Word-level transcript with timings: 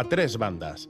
a 0.00 0.04
tres 0.04 0.38
bandas. 0.38 0.88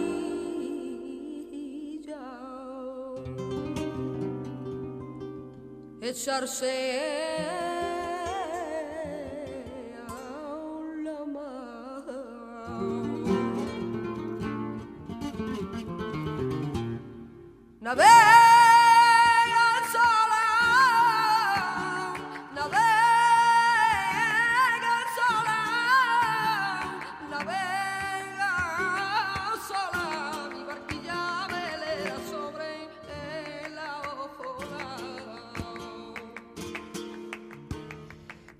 echarse 6.00 7.53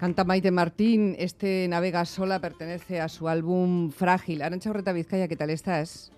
Canta 0.05 0.25
Maite 0.25 0.51
Martín, 0.51 1.17
este 1.19 1.67
Navega 1.67 2.05
Sola 2.05 2.39
pertenece 2.39 3.01
a 3.01 3.09
su 3.09 3.27
álbum 3.27 3.91
Frágil. 3.91 4.43
Arancha 4.43 4.69
Urreta 4.69 4.93
Vizcaya, 4.93 5.29
¿qué 5.29 5.35
tal 5.35 5.49
estás? 5.49 6.13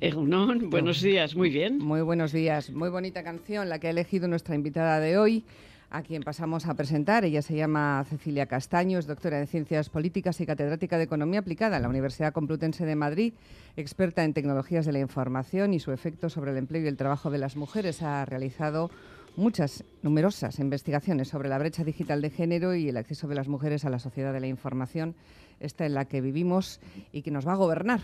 Egunon, 0.00 0.70
buenos 0.70 1.00
días, 1.00 1.36
muy 1.36 1.48
bien. 1.48 1.78
Muy 1.78 2.00
buenos 2.00 2.32
días, 2.32 2.70
muy 2.70 2.88
bonita 2.88 3.22
canción 3.22 3.68
la 3.68 3.78
que 3.78 3.86
ha 3.86 3.90
elegido 3.90 4.26
nuestra 4.26 4.56
invitada 4.56 4.98
de 4.98 5.18
hoy, 5.18 5.44
a 5.88 6.02
quien 6.02 6.24
pasamos 6.24 6.66
a 6.66 6.74
presentar. 6.74 7.24
Ella 7.24 7.40
se 7.40 7.54
llama 7.54 8.04
Cecilia 8.10 8.46
Castaño, 8.46 8.98
es 8.98 9.06
doctora 9.06 9.38
en 9.38 9.46
Ciencias 9.46 9.88
Políticas 9.88 10.40
y 10.40 10.46
catedrática 10.46 10.98
de 10.98 11.04
Economía 11.04 11.38
Aplicada 11.38 11.76
en 11.76 11.82
la 11.82 11.88
Universidad 11.88 12.32
Complutense 12.32 12.86
de 12.86 12.96
Madrid, 12.96 13.34
experta 13.76 14.24
en 14.24 14.34
tecnologías 14.34 14.84
de 14.84 14.90
la 14.90 14.98
información 14.98 15.74
y 15.74 15.78
su 15.78 15.92
efecto 15.92 16.28
sobre 16.28 16.50
el 16.50 16.56
empleo 16.56 16.82
y 16.82 16.88
el 16.88 16.96
trabajo 16.96 17.30
de 17.30 17.38
las 17.38 17.54
mujeres. 17.54 18.02
Ha 18.02 18.24
realizado 18.24 18.90
muchas, 19.38 19.84
numerosas 20.02 20.58
investigaciones 20.58 21.28
sobre 21.28 21.48
la 21.48 21.58
brecha 21.58 21.84
digital 21.84 22.20
de 22.20 22.30
género 22.30 22.74
y 22.74 22.88
el 22.88 22.96
acceso 22.96 23.28
de 23.28 23.36
las 23.36 23.48
mujeres 23.48 23.84
a 23.84 23.90
la 23.90 24.00
sociedad 24.00 24.32
de 24.32 24.40
la 24.40 24.48
información, 24.48 25.14
esta 25.60 25.86
en 25.86 25.94
la 25.94 26.06
que 26.06 26.20
vivimos 26.20 26.80
y 27.12 27.22
que 27.22 27.30
nos 27.30 27.46
va 27.46 27.52
a 27.52 27.56
gobernar. 27.56 28.00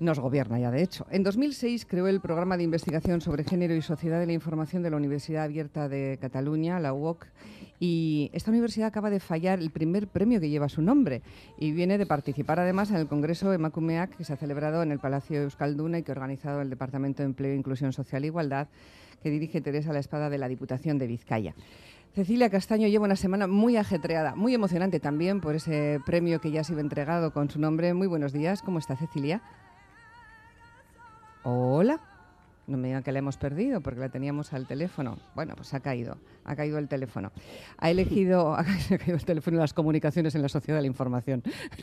Nos 0.00 0.20
gobierna 0.20 0.60
ya, 0.60 0.70
de 0.70 0.80
hecho. 0.82 1.06
En 1.10 1.24
2006 1.24 1.84
creó 1.84 2.06
el 2.06 2.20
programa 2.20 2.56
de 2.56 2.62
investigación 2.62 3.20
sobre 3.20 3.42
género 3.42 3.74
y 3.74 3.82
sociedad 3.82 4.20
de 4.20 4.26
la 4.26 4.32
información 4.32 4.82
de 4.84 4.90
la 4.90 4.96
Universidad 4.96 5.42
Abierta 5.42 5.88
de 5.88 6.18
Cataluña, 6.20 6.78
la 6.78 6.92
UOC, 6.92 7.26
y 7.80 8.30
esta 8.32 8.52
universidad 8.52 8.88
acaba 8.88 9.10
de 9.10 9.18
fallar 9.18 9.58
el 9.58 9.70
primer 9.70 10.06
premio 10.06 10.40
que 10.40 10.50
lleva 10.50 10.68
su 10.68 10.82
nombre 10.82 11.22
y 11.58 11.72
viene 11.72 11.98
de 11.98 12.06
participar 12.06 12.60
además 12.60 12.90
en 12.90 12.96
el 12.96 13.08
Congreso 13.08 13.52
Emakumeak 13.52 14.16
que 14.16 14.24
se 14.24 14.32
ha 14.32 14.36
celebrado 14.36 14.82
en 14.82 14.92
el 14.92 15.00
Palacio 15.00 15.42
Euskalduna 15.42 15.98
y 15.98 16.02
que 16.04 16.12
ha 16.12 16.14
organizado 16.14 16.60
el 16.60 16.70
Departamento 16.70 17.22
de 17.22 17.26
Empleo, 17.26 17.54
Inclusión 17.54 17.92
Social 17.92 18.22
e 18.22 18.28
Igualdad 18.28 18.68
que 19.22 19.30
dirige 19.30 19.60
Teresa 19.60 19.92
La 19.92 19.98
Espada 19.98 20.30
de 20.30 20.38
la 20.38 20.48
Diputación 20.48 20.98
de 20.98 21.08
Vizcaya. 21.08 21.54
Cecilia 22.14 22.50
Castaño 22.50 22.88
lleva 22.88 23.04
una 23.04 23.16
semana 23.16 23.46
muy 23.46 23.76
ajetreada, 23.76 24.34
muy 24.34 24.54
emocionante 24.54 25.00
también 25.00 25.40
por 25.40 25.54
ese 25.54 26.00
premio 26.06 26.40
que 26.40 26.50
ya 26.50 26.60
ha 26.60 26.64
sido 26.64 26.80
entregado 26.80 27.32
con 27.32 27.50
su 27.50 27.60
nombre. 27.60 27.94
Muy 27.94 28.06
buenos 28.06 28.32
días, 28.32 28.62
¿cómo 28.62 28.78
está 28.78 28.96
Cecilia? 28.96 29.42
Hola. 31.50 31.98
No 32.68 32.76
me 32.76 32.88
digan 32.88 33.02
que 33.02 33.12
la 33.12 33.20
hemos 33.20 33.38
perdido 33.38 33.80
porque 33.80 33.98
la 33.98 34.10
teníamos 34.10 34.52
al 34.52 34.66
teléfono. 34.66 35.18
Bueno, 35.34 35.54
pues 35.56 35.72
ha 35.72 35.80
caído, 35.80 36.18
ha 36.44 36.54
caído 36.54 36.78
el 36.78 36.86
teléfono. 36.86 37.32
Ha 37.78 37.90
elegido, 37.90 38.54
ha 38.56 38.64
caído 38.64 39.16
el 39.16 39.24
teléfono 39.24 39.58
las 39.58 39.72
comunicaciones 39.72 40.34
en 40.34 40.42
la 40.42 40.48
sociedad 40.48 40.78
de 40.78 40.82
la 40.82 40.86
información. 40.86 41.42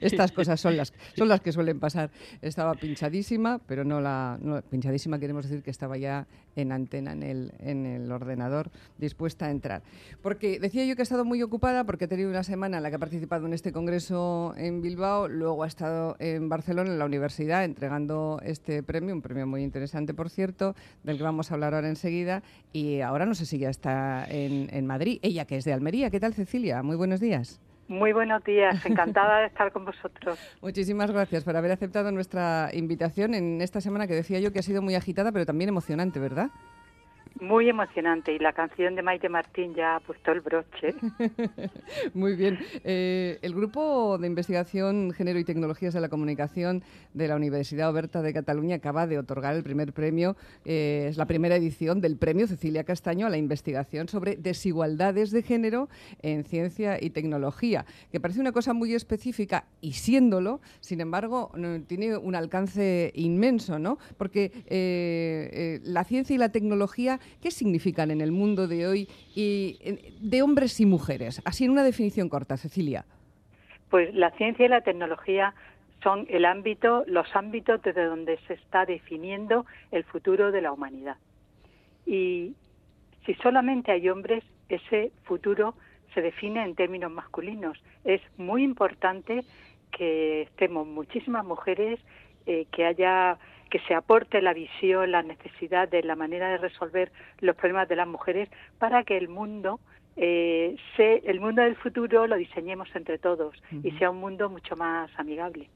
Estas 0.00 0.32
cosas 0.32 0.60
son 0.60 0.76
las, 0.76 0.92
son 1.16 1.28
las 1.28 1.40
que 1.40 1.50
suelen 1.50 1.80
pasar. 1.80 2.10
Estaba 2.42 2.74
pinchadísima, 2.74 3.58
pero 3.66 3.82
no 3.82 4.00
la... 4.00 4.38
pinchadísima 4.70 5.18
queremos 5.18 5.48
decir 5.48 5.62
que 5.62 5.70
estaba 5.70 5.96
ya 5.96 6.26
en 6.56 6.72
antena 6.72 7.12
en 7.12 7.22
el, 7.22 7.52
en 7.58 7.86
el 7.86 8.12
ordenador, 8.12 8.70
dispuesta 8.98 9.46
a 9.46 9.50
entrar. 9.50 9.82
Porque 10.22 10.60
decía 10.60 10.84
yo 10.84 10.94
que 10.94 11.02
ha 11.02 11.04
estado 11.04 11.24
muy 11.24 11.42
ocupada 11.42 11.84
porque 11.84 12.04
ha 12.04 12.08
tenido 12.08 12.28
una 12.28 12.42
semana 12.42 12.76
en 12.76 12.82
la 12.82 12.90
que 12.90 12.96
ha 12.96 12.98
participado 13.00 13.46
en 13.46 13.54
este 13.54 13.72
congreso 13.72 14.54
en 14.56 14.82
Bilbao, 14.82 15.28
luego 15.28 15.64
ha 15.64 15.66
estado 15.66 16.16
en 16.18 16.48
Barcelona, 16.48 16.90
en 16.90 16.98
la 16.98 17.04
universidad, 17.04 17.64
entregando 17.64 18.40
este 18.44 18.82
premio, 18.82 19.14
un 19.14 19.22
premio 19.22 19.46
muy 19.46 19.62
interesante, 19.70 20.14
por 20.14 20.30
cierto, 20.30 20.74
del 21.04 21.16
que 21.16 21.22
vamos 21.22 21.50
a 21.50 21.54
hablar 21.54 21.74
ahora 21.74 21.88
enseguida. 21.88 22.42
Y 22.72 23.00
ahora 23.02 23.24
no 23.24 23.34
sé 23.34 23.46
si 23.46 23.58
ya 23.58 23.70
está 23.70 24.26
en, 24.28 24.68
en 24.72 24.84
Madrid. 24.86 25.20
Ella 25.22 25.44
que 25.44 25.56
es 25.56 25.64
de 25.64 25.72
Almería. 25.72 26.10
¿Qué 26.10 26.18
tal, 26.18 26.34
Cecilia? 26.34 26.82
Muy 26.82 26.96
buenos 26.96 27.20
días. 27.20 27.60
Muy 27.86 28.12
buenos 28.12 28.44
días, 28.44 28.86
encantada 28.86 29.40
de 29.40 29.46
estar 29.46 29.72
con 29.72 29.84
vosotros. 29.84 30.38
Muchísimas 30.62 31.10
gracias 31.10 31.42
por 31.42 31.56
haber 31.56 31.72
aceptado 31.72 32.12
nuestra 32.12 32.70
invitación 32.72 33.34
en 33.34 33.60
esta 33.60 33.80
semana 33.80 34.06
que 34.06 34.14
decía 34.14 34.38
yo 34.38 34.52
que 34.52 34.60
ha 34.60 34.62
sido 34.62 34.80
muy 34.80 34.94
agitada, 34.94 35.32
pero 35.32 35.44
también 35.44 35.70
emocionante, 35.70 36.20
¿verdad? 36.20 36.50
Muy 37.38 37.68
emocionante 37.68 38.34
y 38.34 38.38
la 38.38 38.52
canción 38.52 38.94
de 38.94 39.02
Maite 39.02 39.28
Martín 39.28 39.74
ya 39.74 40.00
puesto 40.06 40.32
el 40.32 40.40
broche. 40.40 40.94
muy 42.14 42.34
bien. 42.34 42.58
Eh, 42.84 43.38
el 43.42 43.54
grupo 43.54 44.18
de 44.18 44.26
investigación 44.26 45.12
Género 45.12 45.38
y 45.38 45.44
Tecnologías 45.44 45.94
de 45.94 46.00
la 46.00 46.08
Comunicación 46.08 46.82
de 47.14 47.28
la 47.28 47.36
Universidad 47.36 47.90
Oberta 47.90 48.22
de 48.22 48.32
Cataluña 48.32 48.76
acaba 48.76 49.06
de 49.06 49.18
otorgar 49.18 49.54
el 49.54 49.62
primer 49.62 49.92
premio, 49.92 50.36
eh, 50.64 51.06
es 51.10 51.16
la 51.16 51.26
primera 51.26 51.56
edición 51.56 52.00
del 52.00 52.16
premio 52.16 52.46
Cecilia 52.46 52.84
Castaño 52.84 53.26
a 53.26 53.30
la 53.30 53.38
investigación 53.38 54.08
sobre 54.08 54.36
desigualdades 54.36 55.30
de 55.30 55.42
género 55.42 55.88
en 56.22 56.44
ciencia 56.44 57.02
y 57.02 57.10
tecnología, 57.10 57.86
que 58.10 58.20
parece 58.20 58.40
una 58.40 58.52
cosa 58.52 58.72
muy 58.72 58.94
específica 58.94 59.64
y 59.80 59.92
siéndolo, 59.92 60.60
sin 60.80 61.00
embargo, 61.00 61.52
tiene 61.86 62.16
un 62.16 62.34
alcance 62.34 63.12
inmenso, 63.14 63.78
¿no? 63.78 63.98
Porque 64.16 64.52
eh, 64.66 65.80
la 65.84 66.04
ciencia 66.04 66.34
y 66.34 66.38
la 66.38 66.50
tecnología 66.50 67.19
¿Qué 67.42 67.50
significan 67.50 68.10
en 68.10 68.20
el 68.20 68.32
mundo 68.32 68.68
de 68.68 68.86
hoy 68.86 69.08
y 69.34 69.78
de 70.20 70.42
hombres 70.42 70.80
y 70.80 70.86
mujeres? 70.86 71.40
Así 71.44 71.64
en 71.64 71.70
una 71.70 71.84
definición 71.84 72.28
corta, 72.28 72.56
Cecilia. 72.56 73.04
Pues 73.90 74.14
la 74.14 74.30
ciencia 74.32 74.66
y 74.66 74.68
la 74.68 74.82
tecnología 74.82 75.54
son 76.02 76.26
el 76.30 76.44
ámbito, 76.44 77.04
los 77.06 77.26
ámbitos 77.34 77.82
desde 77.82 78.04
donde 78.04 78.38
se 78.46 78.54
está 78.54 78.86
definiendo 78.86 79.66
el 79.90 80.04
futuro 80.04 80.52
de 80.52 80.62
la 80.62 80.72
humanidad. 80.72 81.16
Y 82.06 82.54
si 83.26 83.34
solamente 83.34 83.92
hay 83.92 84.08
hombres, 84.08 84.44
ese 84.68 85.12
futuro 85.24 85.74
se 86.14 86.22
define 86.22 86.64
en 86.64 86.74
términos 86.74 87.10
masculinos. 87.10 87.78
Es 88.04 88.20
muy 88.36 88.62
importante 88.64 89.44
que 89.90 90.42
estemos 90.42 90.86
muchísimas 90.86 91.44
mujeres, 91.44 92.00
eh, 92.46 92.66
que 92.72 92.84
haya 92.84 93.38
que 93.70 93.78
se 93.80 93.94
aporte 93.94 94.42
la 94.42 94.52
visión, 94.52 95.10
la 95.10 95.22
necesidad 95.22 95.88
de 95.88 96.02
la 96.02 96.16
manera 96.16 96.50
de 96.50 96.58
resolver 96.58 97.10
los 97.40 97.56
problemas 97.56 97.88
de 97.88 97.96
las 97.96 98.08
mujeres 98.08 98.48
para 98.78 99.04
que 99.04 99.16
el 99.16 99.28
mundo 99.28 99.80
eh, 100.16 100.76
el 100.98 101.40
mundo 101.40 101.62
del 101.62 101.76
futuro 101.76 102.26
lo 102.26 102.36
diseñemos 102.36 102.88
entre 102.94 103.16
todos 103.18 103.54
y 103.82 103.92
sea 103.92 104.10
un 104.10 104.18
mundo 104.18 104.50
mucho 104.50 104.76
más 104.76 105.10
amigable. 105.16 105.70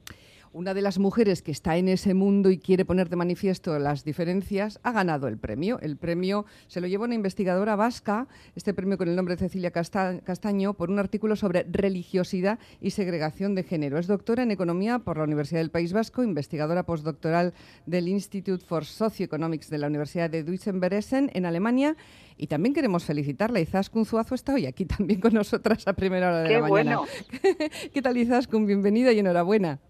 Una 0.55 0.73
de 0.73 0.81
las 0.81 0.99
mujeres 0.99 1.41
que 1.41 1.51
está 1.51 1.75
en 1.75 1.89
ese 1.89 2.13
mundo 2.13 2.49
y 2.49 2.57
quiere 2.57 2.85
poner 2.85 3.09
de 3.09 3.17
manifiesto 3.17 3.77
las 3.77 4.05
diferencias, 4.05 4.79
ha 4.83 4.93
ganado 4.93 5.27
el 5.27 5.37
premio. 5.37 5.79
El 5.81 5.97
premio 5.97 6.45
se 6.67 6.79
lo 6.79 6.87
lleva 6.87 7.03
una 7.03 7.13
investigadora 7.13 7.75
vasca, 7.75 8.29
este 8.55 8.73
premio 8.73 8.97
con 8.97 9.09
el 9.09 9.17
nombre 9.17 9.35
de 9.35 9.39
Cecilia 9.39 9.71
Castaño, 9.71 10.73
por 10.73 10.89
un 10.89 10.99
artículo 10.99 11.35
sobre 11.35 11.65
religiosidad 11.69 12.57
y 12.79 12.91
segregación 12.91 13.53
de 13.53 13.63
género. 13.63 13.99
Es 13.99 14.07
doctora 14.07 14.43
en 14.43 14.51
Economía 14.51 14.99
por 14.99 15.17
la 15.17 15.25
Universidad 15.25 15.59
del 15.59 15.71
País 15.71 15.91
Vasco, 15.91 16.23
investigadora 16.23 16.85
postdoctoral 16.85 17.53
del 17.85 18.07
Institute 18.07 18.63
for 18.63 18.85
Socioeconomics 18.85 19.69
de 19.69 19.77
la 19.77 19.87
Universidad 19.87 20.29
de 20.29 20.45
Duisburg-Essen 20.45 21.31
en 21.33 21.45
Alemania. 21.45 21.97
Y 22.37 22.47
también 22.47 22.73
queremos 22.73 23.03
felicitarla. 23.03 23.59
Izaskun 23.59 24.05
Zuazo 24.05 24.35
está 24.35 24.53
hoy 24.53 24.67
aquí 24.67 24.85
también 24.85 25.19
con 25.19 25.33
nosotras 25.33 25.85
a 25.85 25.91
primera 25.91 26.29
hora 26.29 26.39
de 26.43 26.53
la 26.53 26.61
mañana. 26.61 26.69
Bueno. 26.69 27.05
¿Qué 27.93 28.01
tal 28.01 28.15
Izaskun? 28.15 28.65
Bienvenida 28.65 29.11
y 29.11 29.19
enhorabuena. 29.19 29.81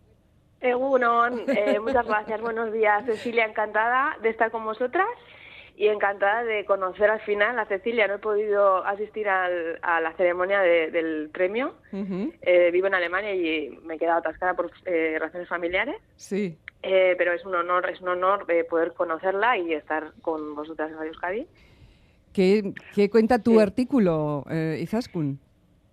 Egunon, 0.65 1.43
eh, 1.47 1.79
muchas 1.79 2.05
gracias, 2.07 2.41
buenos 2.41 2.71
días. 2.73 3.05
Cecilia, 3.05 3.45
encantada 3.45 4.17
de 4.21 4.29
estar 4.29 4.51
con 4.51 4.65
vosotras 4.65 5.07
y 5.77 5.87
encantada 5.87 6.43
de 6.43 6.65
conocer 6.65 7.09
al 7.09 7.19
final 7.21 7.59
a 7.59 7.65
Cecilia. 7.65 8.07
No 8.07 8.15
he 8.15 8.19
podido 8.19 8.83
asistir 8.85 9.27
al, 9.29 9.77
a 9.81 10.01
la 10.01 10.13
ceremonia 10.13 10.61
del 10.61 11.29
premio. 11.31 11.75
eh, 11.93 12.69
vivo 12.71 12.87
en 12.87 12.95
Alemania 12.95 13.33
y 13.35 13.77
me 13.83 13.95
he 13.95 13.99
quedado 13.99 14.19
atascada 14.19 14.53
por 14.55 14.71
eh, 14.85 15.17
razones 15.19 15.47
familiares. 15.47 15.95
Sí. 16.15 16.57
Eh, 16.81 17.15
pero 17.17 17.33
es 17.33 17.43
un 17.45 17.55
honor, 17.55 17.89
es 17.89 17.99
un 18.01 18.09
honor 18.09 18.45
eh, 18.47 18.63
poder 18.63 18.93
conocerla 18.93 19.57
y 19.57 19.73
estar 19.73 20.13
con 20.21 20.55
vosotras 20.55 20.89
en 20.91 20.97
Radio 20.97 21.11
Euskadi. 21.11 21.47
¿Qué, 22.33 22.73
qué 22.93 23.09
cuenta 23.09 23.39
tu 23.39 23.51
Sí. 23.51 23.59
artículo, 23.59 24.43
eh, 24.49 24.79
Izaskun? 24.81 25.39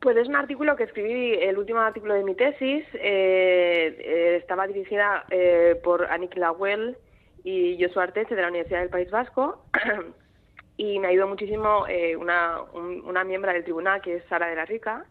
Pues 0.02 0.16
es 0.16 0.26
un 0.26 0.34
artículo 0.34 0.74
que 0.74 0.82
escribí, 0.82 1.34
el 1.34 1.56
último 1.56 1.78
artículo 1.80 2.14
de 2.14 2.24
mi 2.24 2.34
tesis. 2.34 2.84
eh, 2.94 3.96
eh, 4.00 4.36
estaba 4.40 4.66
dirigida 4.66 5.24
eh, 5.30 5.80
por 5.82 6.06
Anik 6.06 6.36
Lawel 6.36 6.96
y 7.44 7.80
Joshua 7.82 8.04
Arteche 8.04 8.34
de 8.34 8.42
la 8.42 8.48
Universidad 8.48 8.80
del 8.80 8.88
País 8.90 9.10
Vasco. 9.10 9.64
y 10.76 10.98
me 10.98 11.06
ayudó 11.08 11.28
muchísimo 11.28 11.86
una, 12.18 12.62
un- 12.74 13.02
una 13.06 13.22
miembro 13.22 13.52
del 13.52 13.62
tribunal 13.62 14.00
que 14.02 14.16
es 14.16 14.24
Sara 14.24 14.48
de 14.48 14.56
la 14.56 14.64
Rica. 14.64 15.04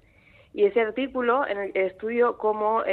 Y 0.54 0.66
ese 0.66 0.82
artículo 0.82 1.48
en 1.48 1.58
el 1.58 1.72
estudio 1.78 2.38
cómo 2.38 2.84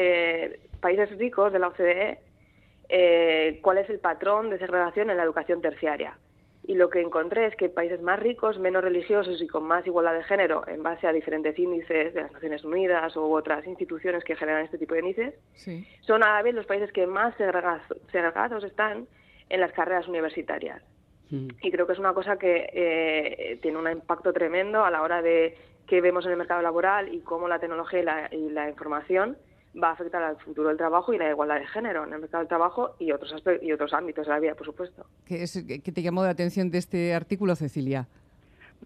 países 0.81 1.11
ricos 1.19 1.53
de 1.53 1.59
la 1.59 1.69
OCDE, 1.69 2.19
cuál 3.63 3.79
es 3.79 3.91
el 3.91 3.99
patrón 3.99 4.51
de 4.51 4.59
segregación 4.59 5.11
en 5.11 5.17
la 5.17 5.25
educación 5.25 5.61
terciaria. 5.61 6.17
Y 6.69 6.75
lo 6.75 6.91
que 6.91 7.01
encontré 7.01 7.47
es 7.47 7.57
que 7.57 7.71
países 7.71 8.03
más 8.03 8.21
ricos, 8.21 8.59
menos 8.59 8.85
religiosos 8.85 9.41
y 9.41 9.47
con 9.49 9.65
más 9.65 9.87
igualdad 9.87 10.13
de 10.13 10.23
género, 10.25 10.69
en 10.69 10.83
base 10.83 11.07
a 11.07 11.13
diferentes 11.15 11.59
índices 11.59 12.13
de 12.13 12.21
las 12.21 12.31
Naciones 12.33 12.63
Unidas 12.63 13.17
u 13.17 13.23
otras 13.33 13.67
instituciones 13.67 14.23
que 14.23 14.37
generan 14.37 14.67
este 14.67 14.77
tipo 14.77 14.93
de 14.93 15.01
índices, 15.01 15.35
Sí. 15.55 15.89
son 16.03 16.23
a 16.23 16.35
la 16.35 16.43
vez 16.43 16.55
los 16.55 16.67
países 16.67 16.93
que 16.93 17.07
más 17.07 17.35
segregados, 17.37 17.81
segregados 18.13 18.65
están 18.65 19.07
en 19.49 19.61
las 19.61 19.73
carreras 19.73 20.07
universitarias. 20.09 20.83
Y 21.31 21.71
creo 21.71 21.87
que 21.87 21.95
es 21.95 21.99
una 21.99 22.13
cosa 22.13 22.37
que 22.39 22.69
eh, 22.71 23.59
tiene 23.63 23.79
un 23.79 23.91
impacto 23.91 24.35
tremendo 24.35 24.85
a 24.85 24.91
la 24.91 25.01
hora 25.01 25.23
de 25.23 25.57
qué 25.87 26.03
vemos 26.03 26.27
en 26.27 26.33
el 26.33 26.37
mercado 26.39 26.61
laboral 26.61 27.15
y 27.15 27.21
cómo 27.21 27.49
la 27.49 27.59
tecnología 27.59 28.01
y 28.01 28.03
la, 28.05 28.29
y 28.31 28.51
la 28.51 28.69
información 28.69 29.39
va 29.83 29.91
a 29.91 29.93
afectar 29.93 30.23
al 30.23 30.37
futuro 30.39 30.69
del 30.69 30.77
trabajo 30.77 31.13
y 31.13 31.19
la 31.19 31.31
igualdad 31.31 31.59
de 31.61 31.67
género 31.67 32.05
en 32.05 32.13
el 32.13 32.21
mercado 32.21 32.43
del 32.43 32.49
trabajo 32.49 32.95
y 32.99 33.13
otros 33.13 33.33
aspe- 33.35 33.61
y 33.63 33.73
otros 33.73 33.93
ámbitos 33.93 34.27
de 34.27 34.33
la 34.33 34.41
vida, 34.41 34.55
por 34.55 34.67
supuesto. 34.67 35.07
¿Qué, 35.27 35.43
es, 35.43 35.65
qué 35.67 35.93
te 35.93 36.03
llamó 36.03 36.23
la 36.25 36.31
atención 36.31 36.71
de 36.71 36.79
este 36.79 37.15
artículo, 37.15 37.55
Cecilia? 37.57 38.09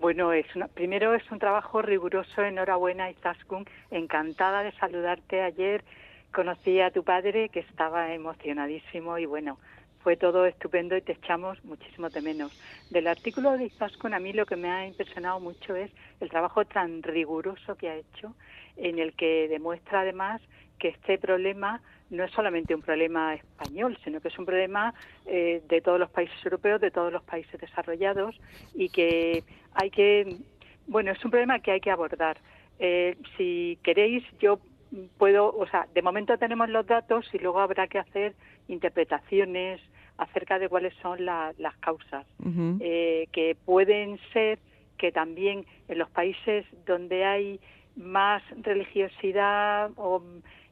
Bueno, 0.01 0.33
es 0.33 0.47
una- 0.57 0.69
primero 0.69 1.15
es 1.15 1.31
un 1.31 1.39
trabajo 1.39 1.83
riguroso. 1.83 2.43
Enhorabuena, 2.43 3.11
Izaskun. 3.11 3.67
Encantada 3.91 4.63
de 4.63 4.73
saludarte 4.73 5.43
ayer. 5.43 5.85
Conocí 6.33 6.81
a 6.81 6.91
tu 6.91 7.05
padre 7.05 7.51
que 7.51 7.61
estaba 7.61 8.13
emocionadísimo 8.15 9.19
y 9.19 9.27
bueno, 9.27 9.59
fue 10.03 10.17
todo 10.17 10.47
estupendo 10.47 10.97
y 10.97 11.03
te 11.03 11.13
echamos 11.13 11.63
muchísimo 11.65 12.09
de 12.09 12.23
menos. 12.23 12.59
Del 12.91 13.07
artículo 13.07 13.53
de 13.53 13.67
Izaskun 13.67 14.15
a 14.15 14.19
mí 14.19 14.33
lo 14.33 14.47
que 14.47 14.57
me 14.57 14.71
ha 14.71 14.87
impresionado 14.87 15.41
mucho 15.41 15.77
es 15.77 15.91
el 16.21 16.31
trabajo 16.31 16.65
tan 16.65 17.03
riguroso 17.03 17.77
que 17.77 17.91
ha 17.91 17.97
hecho 17.97 18.35
en 18.77 18.99
el 18.99 19.13
que 19.15 19.47
demuestra 19.49 20.01
además 20.01 20.41
que 20.79 20.89
este 20.89 21.19
problema 21.19 21.81
no 22.11 22.25
es 22.25 22.31
solamente 22.33 22.75
un 22.75 22.83
problema 22.83 23.35
español, 23.35 23.99
sino 24.05 24.21
que 24.21 24.29
es 24.29 24.39
un 24.39 24.47
problema 24.47 24.95
eh, 25.25 25.63
de 25.69 25.81
todos 25.81 25.99
los 25.99 26.11
países 26.11 26.37
europeos, 26.45 26.81
de 26.81 26.91
todos 26.91 27.13
los 27.13 27.23
países 27.23 27.61
desarrollados 27.61 28.39
y 28.75 28.91
que 28.91 29.45
hay 29.73 29.91
que, 29.91 30.39
bueno, 30.87 31.13
es 31.13 31.25
un 31.25 31.31
problema 31.31 31.61
que 31.61 31.73
hay 31.73 31.81
que 31.81 31.91
abordar. 31.91 32.39
Eh, 32.79 33.17
si 33.37 33.79
queréis, 33.83 34.25
yo 34.41 34.61
puedo, 35.17 35.55
o 35.57 35.67
sea, 35.69 35.87
de 35.95 36.03
momento 36.03 36.37
tenemos 36.37 36.69
los 36.69 36.87
datos 36.87 37.27
y 37.33 37.39
luego 37.39 37.61
habrá 37.61 37.87
que 37.87 37.99
hacer 37.99 38.35
interpretaciones 38.69 39.81
acerca 40.19 40.59
de 40.59 40.69
cuáles 40.69 40.95
son 40.97 41.25
la- 41.25 41.55
las 41.59 41.77
causas, 41.79 42.27
eh, 42.81 43.29
que 43.33 43.57
pueden 43.65 44.19
ser 44.33 44.59
que 44.99 45.11
también 45.13 45.65
en 45.89 45.99
los 45.99 46.11
países 46.11 46.67
donde 46.85 47.25
hay 47.25 47.61
más 47.97 48.43
religiosidad 48.63 49.91
o 49.97 50.23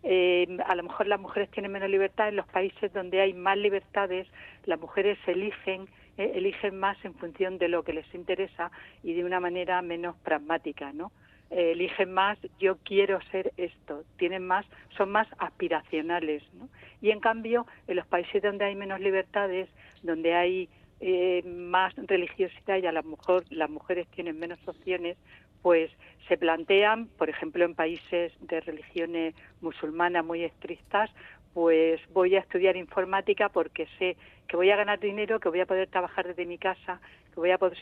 eh, 0.03 0.59
a 0.67 0.75
lo 0.75 0.83
mejor 0.83 1.07
las 1.07 1.21
mujeres 1.21 1.51
tienen 1.51 1.73
menos 1.73 1.91
libertad, 1.91 2.29
en 2.29 2.37
los 2.37 2.47
países 2.47 2.93
donde 2.93 3.21
hay 3.21 3.35
más 3.35 3.59
libertades 3.59 4.27
las 4.65 4.81
mujeres 4.81 5.19
eligen 5.27 5.89
eh, 6.17 6.33
eligen 6.35 6.79
más 6.79 7.03
en 7.05 7.15
función 7.15 7.59
de 7.59 7.69
lo 7.69 7.83
que 7.83 7.93
les 7.93 8.15
interesa 8.15 8.71
y 9.03 9.15
de 9.15 9.25
una 9.25 9.41
manera 9.41 9.81
menos 9.81 10.17
pragmática, 10.19 10.93
¿no? 10.93 11.13
Eh, 11.51 11.73
eligen 11.73 12.13
más 12.13 12.39
yo 12.59 12.77
quiero 12.85 13.21
ser 13.31 13.53
esto, 13.57 14.05
tienen 14.19 14.47
más 14.47 14.67
son 14.97 15.11
más 15.11 15.27
aspiracionales, 15.39 16.43
¿no? 16.55 16.69
Y 17.01 17.11
en 17.11 17.21
cambio 17.21 17.67
en 17.87 17.97
los 17.97 18.07
países 18.07 18.43
donde 18.43 18.67
hay 18.67 18.77
menos 18.77 19.01
libertades, 19.01 19.69
donde 20.03 20.35
hay 20.35 20.69
eh, 21.01 21.43
más 21.45 21.95
religiosidad 21.97 22.77
y 22.77 22.87
a 22.87 22.93
lo 22.93 23.03
mejor 23.03 23.45
las 23.51 23.71
mujeres 23.71 24.07
tienen 24.09 24.39
menos 24.39 24.59
opciones, 24.67 25.17
pues 25.63 25.91
se 26.29 26.37
plantean, 26.37 27.09
por 27.19 27.29
ejemplo, 27.29 27.65
en 27.65 27.75
países 27.75 28.33
de 28.41 28.61
religiones 28.61 29.35
musulmanas 29.61 30.25
muy 30.25 30.45
estrictas, 30.45 31.11
pues 31.55 32.01
voy 32.13 32.37
a 32.37 32.41
estudiar 32.41 32.77
informática 32.77 33.49
porque 33.49 33.89
sé 33.99 34.17
que 34.47 34.57
voy 34.57 34.71
a 34.71 34.77
ganar 34.77 35.01
dinero, 35.01 35.41
que 35.41 35.49
voy 35.49 35.61
a 35.61 35.67
poder 35.67 35.89
trabajar 35.89 36.27
desde 36.27 36.47
mi 36.47 36.59
casa, 36.59 37.01
que 37.33 37.41
voy 37.41 37.51
a 37.51 37.59
poder 37.59 37.77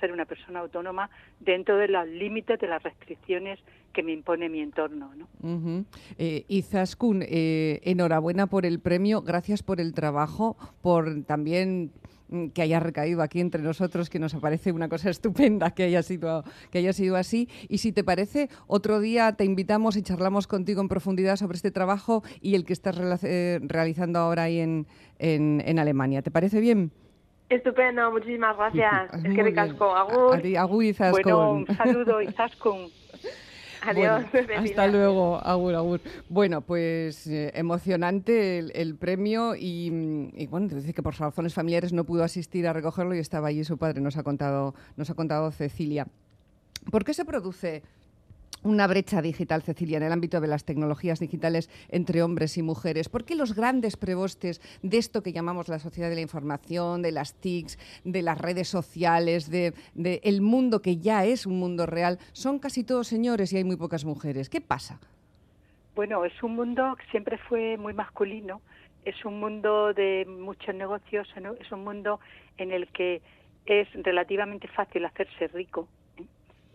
ser, 0.00 0.12
una 0.12 0.24
persona 0.24 0.60
autónoma 0.60 1.10
dentro 1.40 1.76
de 1.76 1.88
los 1.88 2.06
límites 2.06 2.58
de 2.58 2.66
las 2.68 2.82
restricciones 2.82 3.58
que 3.92 4.02
me 4.02 4.12
impone 4.12 4.48
mi 4.48 4.60
entorno. 4.60 5.12
¿no? 5.14 5.28
Ujú. 5.42 5.84
Eh, 6.18 7.80
enhorabuena 7.84 8.46
por 8.46 8.66
el 8.66 8.80
premio, 8.80 9.22
gracias 9.22 9.62
por 9.62 9.80
el 9.80 9.94
trabajo, 9.94 10.56
por 10.82 11.24
también 11.24 11.92
que 12.54 12.62
haya 12.62 12.80
recaído 12.80 13.22
aquí 13.22 13.40
entre 13.40 13.62
nosotros, 13.62 14.10
que 14.10 14.18
nos 14.18 14.34
parece 14.34 14.72
una 14.72 14.88
cosa 14.88 15.10
estupenda 15.10 15.70
que 15.70 15.84
haya 15.84 16.02
sido 16.02 16.44
que 16.70 16.78
haya 16.78 16.92
sido 16.92 17.16
así. 17.16 17.48
Y 17.68 17.78
si 17.78 17.92
te 17.92 18.04
parece, 18.04 18.48
otro 18.66 19.00
día 19.00 19.32
te 19.32 19.44
invitamos 19.44 19.96
y 19.96 20.02
charlamos 20.02 20.46
contigo 20.46 20.80
en 20.80 20.88
profundidad 20.88 21.36
sobre 21.36 21.56
este 21.56 21.70
trabajo 21.70 22.22
y 22.40 22.54
el 22.54 22.64
que 22.64 22.72
estás 22.72 22.96
eh, 23.24 23.60
realizando 23.62 24.18
ahora 24.18 24.44
ahí 24.44 24.60
en, 24.60 24.86
en, 25.18 25.62
en 25.64 25.78
Alemania. 25.78 26.22
¿Te 26.22 26.30
parece 26.30 26.60
bien? 26.60 26.92
Estupendo, 27.48 28.10
muchísimas 28.10 28.56
gracias. 28.56 29.14
es 29.24 29.34
que 29.34 29.42
ricasco. 29.42 29.94
Agur. 29.94 30.36
agur. 30.58 30.94
Bueno, 31.10 31.52
un 31.52 31.66
saludo, 31.66 32.20
Izaskun. 32.20 32.90
Adiós. 33.86 34.24
Bueno, 34.32 34.48
hasta 34.58 34.86
luego, 34.88 35.36
Agur, 35.44 35.74
Agur. 35.74 36.00
Bueno, 36.28 36.60
pues 36.60 37.26
eh, 37.26 37.52
emocionante 37.54 38.58
el, 38.58 38.72
el 38.74 38.96
premio 38.96 39.54
y, 39.54 39.90
mm, 39.90 40.28
y, 40.36 40.46
bueno, 40.46 40.68
dice 40.68 40.92
que 40.92 41.02
por 41.02 41.14
razones 41.16 41.54
familiares 41.54 41.92
no 41.92 42.04
pudo 42.04 42.24
asistir 42.24 42.66
a 42.66 42.72
recogerlo 42.72 43.14
y 43.14 43.18
estaba 43.18 43.48
allí 43.48 43.64
su 43.64 43.78
padre, 43.78 44.00
nos 44.00 44.16
ha 44.16 44.22
contado, 44.22 44.74
nos 44.96 45.10
ha 45.10 45.14
contado 45.14 45.50
Cecilia. 45.50 46.06
¿Por 46.90 47.04
qué 47.04 47.14
se 47.14 47.24
produce 47.24 47.82
una 48.62 48.86
brecha 48.86 49.22
digital, 49.22 49.62
Cecilia, 49.62 49.96
en 49.96 50.02
el 50.02 50.12
ámbito 50.12 50.40
de 50.40 50.48
las 50.48 50.64
tecnologías 50.64 51.20
digitales 51.20 51.70
entre 51.88 52.22
hombres 52.22 52.58
y 52.58 52.62
mujeres? 52.62 53.08
¿Por 53.08 53.24
qué 53.24 53.36
los 53.36 53.54
grandes 53.54 53.96
prebostes 53.96 54.60
de 54.82 54.98
esto 54.98 55.22
que 55.22 55.32
llamamos 55.32 55.68
la 55.68 55.78
sociedad 55.78 56.08
de 56.08 56.16
la 56.16 56.20
información, 56.20 57.02
de 57.02 57.12
las 57.12 57.34
TICs, 57.34 57.78
de 58.04 58.22
las 58.22 58.38
redes 58.38 58.68
sociales, 58.68 59.50
de, 59.50 59.72
de 59.94 60.20
el 60.24 60.40
mundo 60.40 60.82
que 60.82 60.96
ya 60.96 61.24
es 61.24 61.46
un 61.46 61.58
mundo 61.58 61.86
real, 61.86 62.18
son 62.32 62.58
casi 62.58 62.84
todos 62.84 63.06
señores 63.06 63.52
y 63.52 63.58
hay 63.58 63.64
muy 63.64 63.76
pocas 63.76 64.04
mujeres? 64.04 64.50
¿Qué 64.50 64.60
pasa? 64.60 64.98
Bueno, 65.94 66.24
es 66.24 66.42
un 66.42 66.56
mundo 66.56 66.94
que 66.98 67.06
siempre 67.10 67.38
fue 67.38 67.78
muy 67.78 67.94
masculino, 67.94 68.60
es 69.04 69.24
un 69.24 69.40
mundo 69.40 69.94
de 69.94 70.26
muchos 70.26 70.74
negocios, 70.74 71.28
es 71.60 71.72
un 71.72 71.84
mundo 71.84 72.20
en 72.58 72.72
el 72.72 72.88
que 72.88 73.22
es 73.64 73.88
relativamente 73.94 74.68
fácil 74.68 75.04
hacerse 75.04 75.48
rico 75.48 75.88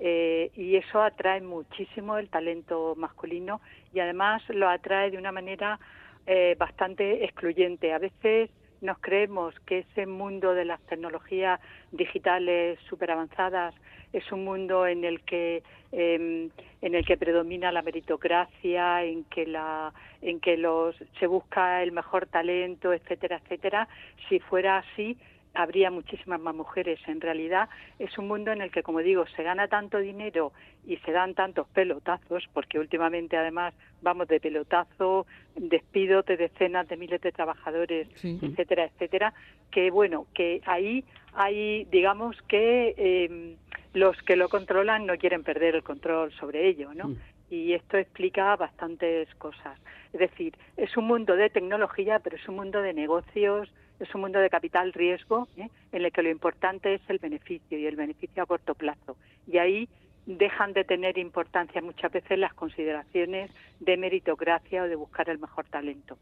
¿eh? 0.02 0.52
Eh, 0.52 0.52
y 0.56 0.76
eso 0.76 1.02
atrae 1.02 1.42
muchísimo 1.42 2.18
el 2.18 2.30
talento 2.30 2.96
masculino 2.98 3.62
y 3.94 4.00
además 4.00 4.42
lo 4.50 4.68
atrae 4.70 5.12
de 5.12 5.18
una 5.18 5.32
manera 5.32 5.80
eh, 6.26 6.56
bastante 6.58 7.24
excluyente. 7.24 7.94
A 7.94 8.00
veces 8.00 8.50
nos 8.82 8.98
creemos 9.00 9.54
que 9.66 9.80
ese 9.80 10.08
mundo 10.08 10.54
de 10.54 10.66
las 10.66 10.82
tecnologías 10.88 11.60
digitales 11.92 12.80
súper 12.90 13.12
avanzadas 13.12 13.76
es 14.12 14.30
un 14.32 14.44
mundo 14.44 14.88
en 14.88 15.06
el 15.06 15.22
que 15.22 15.64
em, 15.92 16.50
en 16.82 16.96
el 16.96 17.06
que 17.06 17.16
predomina 17.16 17.72
la 17.72 17.82
meritocracia, 17.82 19.04
en 19.04 19.24
que 19.26 19.46
la 19.46 19.94
en 20.22 20.40
que 20.40 20.58
los 20.58 20.96
se 21.20 21.28
busca 21.28 21.84
el 21.84 21.92
mejor 21.92 22.26
talento, 22.26 22.92
etcétera, 22.92 23.40
etcétera. 23.44 23.88
Si 24.28 24.40
fuera 24.40 24.80
así, 24.80 25.18
habría 25.54 25.92
muchísimas 25.92 26.40
más 26.40 26.56
mujeres. 26.56 27.00
En 27.08 27.22
realidad 27.22 27.70
es 28.00 28.18
un 28.18 28.28
mundo 28.28 28.52
en 28.52 28.62
el 28.62 28.72
que, 28.72 28.84
como 28.84 29.00
digo, 29.00 29.26
se 29.36 29.44
gana 29.44 29.68
tanto 29.68 29.98
dinero 29.98 30.54
y 30.86 30.98
se 30.98 31.12
dan 31.12 31.34
tantos 31.34 31.68
pelotazos, 31.70 32.48
porque 32.54 32.80
últimamente 32.80 33.38
además 33.38 33.74
vamos 34.02 34.28
de 34.28 34.40
pelotazo, 34.40 35.26
despido 35.56 36.24
de 36.24 36.38
decenas 36.38 36.88
de 36.88 36.98
miles 36.98 37.22
de 37.22 37.32
trabajadores, 37.32 38.08
etcétera, 38.24 38.86
etcétera, 38.86 39.34
que 39.70 39.92
bueno, 39.92 40.28
que 40.34 40.62
ahí 40.66 41.04
hay, 41.34 41.86
digamos 41.86 42.42
que 42.44 42.96
eh, 42.98 43.56
los 43.94 44.18
que 44.24 44.36
lo 44.36 44.50
controlan 44.50 45.06
no 45.06 45.18
quieren 45.18 45.44
perder 45.44 45.76
el 45.76 45.84
control 45.84 46.32
sobre 46.34 46.68
ello, 46.68 46.94
¿no? 46.94 47.10
Mm. 47.10 47.18
Y 47.50 47.74
esto 47.74 47.98
explica 47.98 48.56
bastantes 48.56 49.34
cosas. 49.36 49.78
Es 50.14 50.20
decir, 50.22 50.56
es 50.78 50.96
un 50.96 51.06
mundo 51.06 51.36
de 51.36 51.50
tecnología, 51.50 52.20
pero 52.20 52.38
es 52.38 52.48
un 52.48 52.56
mundo 52.56 52.82
de 52.82 52.94
negocios, 52.94 53.70
es 54.02 54.16
un 54.16 54.22
mundo 54.22 54.40
de 54.40 54.50
capital 54.50 54.94
riesgo, 54.94 55.48
¿eh? 55.58 55.70
en 55.92 56.06
el 56.06 56.12
que 56.12 56.24
lo 56.24 56.30
importante 56.30 56.96
es 56.96 57.02
el 57.08 57.20
beneficio 57.20 57.78
y 57.78 57.86
el 57.86 57.96
beneficio 57.96 58.44
a 58.44 58.46
corto 58.46 58.74
plazo. 58.74 59.16
Y 59.48 59.58
ahí 59.58 59.88
dejan 60.26 60.74
de 60.74 60.84
tener 60.84 61.18
importancia 61.18 61.82
muchas 61.82 62.12
veces 62.12 62.38
las 62.38 62.54
consideraciones 62.54 63.52
de 63.80 63.98
meritocracia 63.98 64.84
o 64.84 64.88
de 64.88 64.96
buscar 64.96 65.30
el 65.30 65.40
mejor 65.40 65.66
talento. 65.66 66.18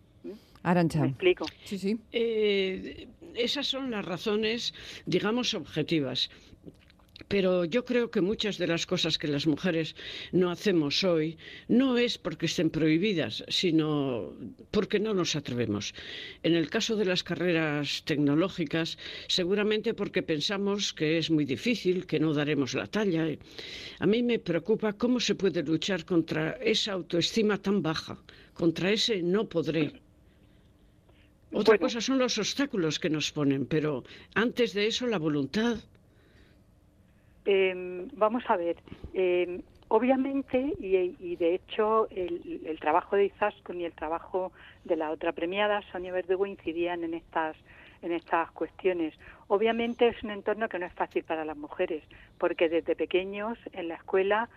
Arancha. 0.63 1.01
¿Me 1.01 1.07
explico? 1.07 1.45
Sí, 1.63 1.77
sí. 1.77 1.99
Eh, 2.11 3.07
esas 3.35 3.67
son 3.67 3.91
las 3.91 4.05
razones, 4.05 4.73
digamos, 5.05 5.53
objetivas. 5.53 6.29
Pero 7.29 7.63
yo 7.63 7.85
creo 7.85 8.09
que 8.09 8.21
muchas 8.21 8.57
de 8.57 8.65
las 8.65 8.87
cosas 8.87 9.19
que 9.19 9.27
las 9.27 9.45
mujeres 9.45 9.95
no 10.31 10.49
hacemos 10.49 11.03
hoy 11.03 11.37
no 11.67 11.97
es 11.99 12.17
porque 12.17 12.47
estén 12.47 12.71
prohibidas, 12.71 13.45
sino 13.47 14.33
porque 14.71 14.99
no 14.99 15.13
nos 15.13 15.35
atrevemos. 15.35 15.93
En 16.41 16.55
el 16.55 16.71
caso 16.71 16.95
de 16.95 17.05
las 17.05 17.23
carreras 17.23 18.01
tecnológicas, 18.03 18.97
seguramente 19.27 19.93
porque 19.93 20.23
pensamos 20.23 20.91
que 20.91 21.19
es 21.19 21.29
muy 21.29 21.45
difícil, 21.45 22.07
que 22.07 22.19
no 22.19 22.33
daremos 22.33 22.73
la 22.73 22.87
talla. 22.87 23.27
A 23.99 24.07
mí 24.07 24.23
me 24.23 24.39
preocupa 24.39 24.93
cómo 24.93 25.19
se 25.19 25.35
puede 25.35 25.61
luchar 25.61 26.05
contra 26.05 26.57
esa 26.63 26.93
autoestima 26.93 27.59
tan 27.59 27.83
baja, 27.83 28.17
contra 28.55 28.91
ese 28.91 29.21
no 29.21 29.47
podré. 29.47 29.93
Otra 31.51 31.77
cosa 31.77 32.01
son 32.01 32.17
los 32.17 32.39
obstáculos 32.39 32.97
que 32.97 33.09
nos 33.11 33.31
ponen, 33.31 33.67
pero 33.67 34.03
antes 34.33 34.73
de 34.73 34.87
eso 34.87 35.05
la 35.05 35.19
voluntad. 35.19 35.77
Eh, 37.51 37.73
vamos 38.13 38.43
a 38.47 38.57
ver, 38.57 38.75
eh, 39.15 39.61
obviamente, 39.87 40.71
y, 40.79 41.35
de 41.35 41.55
hecho 41.55 42.07
el, 42.11 42.77
trabajo 42.79 43.15
de 43.15 43.25
Izaskun 43.25 43.81
y 43.81 43.85
el 43.85 43.93
trabajo 43.93 44.51
de 44.83 44.95
la 44.95 45.09
otra 45.09 45.31
premiada, 45.31 45.81
Sonia 45.91 46.13
Verdugo, 46.13 46.45
incidían 46.45 47.03
en 47.03 47.15
estas 47.15 47.57
en 48.03 48.11
estas 48.11 48.51
cuestiones. 48.51 49.15
Obviamente 49.47 50.09
es 50.09 50.23
un 50.23 50.29
entorno 50.29 50.69
que 50.69 50.77
no 50.77 50.85
es 50.85 50.93
fácil 50.93 51.23
para 51.23 51.43
las 51.43 51.57
mujeres, 51.57 52.03
porque 52.37 52.69
desde 52.69 52.95
pequeños 52.95 53.57
en 53.73 53.87
la 53.87 53.95
escuela 53.95 54.47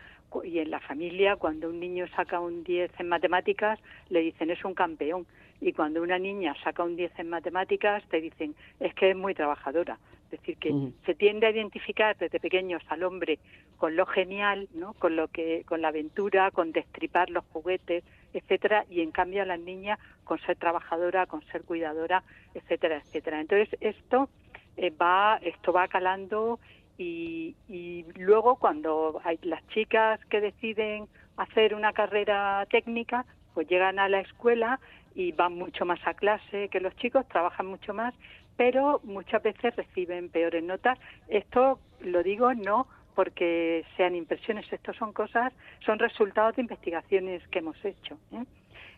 y 0.44 0.58
en 0.58 0.70
la 0.70 0.80
familia, 0.80 1.36
cuando 1.36 1.70
un 1.70 1.80
niño 1.80 2.06
saca 2.14 2.40
un 2.40 2.62
10 2.62 2.90
en 3.00 3.08
matemáticas, 3.08 3.80
le 4.10 4.20
dicen 4.20 4.50
es 4.50 4.62
un 4.66 4.74
campeón. 4.74 5.26
Y 5.62 5.72
cuando 5.72 6.02
una 6.02 6.18
niña 6.18 6.54
saca 6.62 6.84
un 6.84 6.94
10 6.96 7.18
en 7.20 7.30
matemáticas, 7.30 8.04
te 8.10 8.20
dicen 8.20 8.54
es 8.80 8.92
que 8.92 9.12
es 9.12 9.16
muy 9.16 9.32
trabajadora. 9.32 9.98
Es 10.32 10.40
decir, 10.40 10.56
que 10.56 10.92
se 11.04 11.14
tiende 11.14 11.46
a 11.46 11.50
identificar 11.50 12.16
desde 12.16 12.40
pequeños 12.40 12.82
al 12.88 13.02
hombre 13.02 13.38
con 13.76 13.96
lo 13.96 14.06
genial, 14.06 14.66
¿no? 14.72 14.94
con 14.94 15.14
lo 15.14 15.28
que, 15.28 15.62
con 15.66 15.82
la 15.82 15.88
aventura, 15.88 16.50
con 16.50 16.72
destripar 16.72 17.28
los 17.28 17.44
juguetes, 17.52 18.02
etcétera, 18.32 18.86
y 18.88 19.02
en 19.02 19.10
cambio 19.10 19.42
a 19.42 19.44
las 19.44 19.60
niñas 19.60 19.98
con 20.24 20.40
ser 20.40 20.56
trabajadora, 20.56 21.26
con 21.26 21.42
ser 21.48 21.64
cuidadora, 21.64 22.22
etcétera, 22.54 23.02
etcétera. 23.04 23.40
Entonces 23.40 23.78
esto 23.80 24.30
eh, 24.78 24.90
va, 24.90 25.38
esto 25.42 25.70
va 25.70 25.86
calando 25.88 26.58
y, 26.96 27.54
y 27.68 28.06
luego 28.16 28.56
cuando 28.56 29.20
hay 29.24 29.38
las 29.42 29.66
chicas 29.68 30.18
que 30.26 30.40
deciden 30.40 31.08
hacer 31.36 31.74
una 31.74 31.92
carrera 31.92 32.66
técnica, 32.70 33.26
pues 33.52 33.68
llegan 33.68 33.98
a 33.98 34.08
la 34.08 34.20
escuela 34.20 34.80
y 35.14 35.32
van 35.32 35.54
mucho 35.54 35.84
más 35.84 36.00
a 36.06 36.14
clase 36.14 36.68
que 36.68 36.80
los 36.80 36.96
chicos, 36.96 37.28
trabajan 37.28 37.66
mucho 37.66 37.92
más 37.92 38.14
pero 38.56 39.00
muchas 39.04 39.42
veces 39.42 39.74
reciben 39.76 40.28
peores 40.28 40.62
notas. 40.62 40.98
Esto 41.28 41.78
lo 42.00 42.22
digo 42.22 42.54
no 42.54 42.86
porque 43.14 43.84
sean 43.96 44.14
impresiones, 44.14 44.70
esto 44.72 44.92
son 44.94 45.12
cosas, 45.12 45.52
son 45.84 45.98
resultados 45.98 46.56
de 46.56 46.62
investigaciones 46.62 47.46
que 47.48 47.58
hemos 47.58 47.82
hecho. 47.84 48.18
¿eh? 48.32 48.44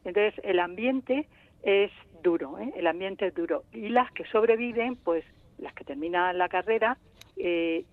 Entonces, 0.04 0.34
el 0.44 0.60
ambiente 0.60 1.26
es 1.62 1.90
duro, 2.22 2.58
¿eh? 2.58 2.72
el 2.76 2.86
ambiente 2.86 3.26
es 3.26 3.34
duro. 3.34 3.64
Y 3.72 3.88
las 3.88 4.10
que 4.12 4.24
sobreviven, 4.26 4.96
pues 4.96 5.24
las 5.58 5.74
que 5.74 5.84
terminan 5.84 6.38
la 6.38 6.48
carrera, 6.48 6.96
eh, 7.36 7.84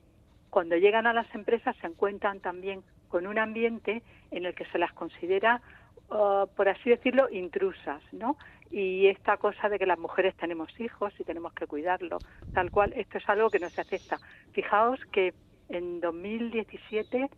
cuando 0.50 0.76
llegan 0.76 1.08
a 1.08 1.14
las 1.14 1.34
empresas 1.34 1.76
se 1.78 1.88
encuentran 1.88 2.40
también 2.40 2.84
con 3.08 3.26
un 3.26 3.40
ambiente 3.40 4.04
en 4.32 4.46
el 4.46 4.54
que 4.54 4.66
se 4.66 4.78
las 4.78 4.94
considera, 4.94 5.62
uh, 6.10 6.48
por 6.56 6.70
así 6.70 6.90
decirlo, 6.90 7.30
intrusas, 7.30 8.02
¿no? 8.12 8.38
Y 8.72 9.08
esta 9.08 9.38
cosa 9.38 9.70
de 9.70 9.78
que 9.78 9.86
las 9.86 10.00
mujeres 10.00 10.36
tenemos 10.36 10.68
hijos 10.80 11.14
y 11.20 11.24
tenemos 11.24 11.54
que 11.54 11.68
cuidarlos, 11.68 12.24
tal 12.54 12.72
cual, 12.72 12.94
esto 12.96 13.18
es 13.18 13.30
algo 13.30 13.50
que 13.50 13.60
no 13.60 13.70
se 13.70 13.82
acepta. 13.82 14.18
Fijaos 14.54 15.00
que 15.12 15.34
en 15.70 16.00
2017, 16.00 17.30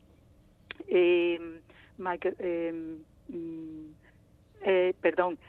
eh, 0.88 1.60
eh, 2.40 2.96
mm, 3.28 3.86
eh, 4.62 4.94
perdón, 5.02 5.40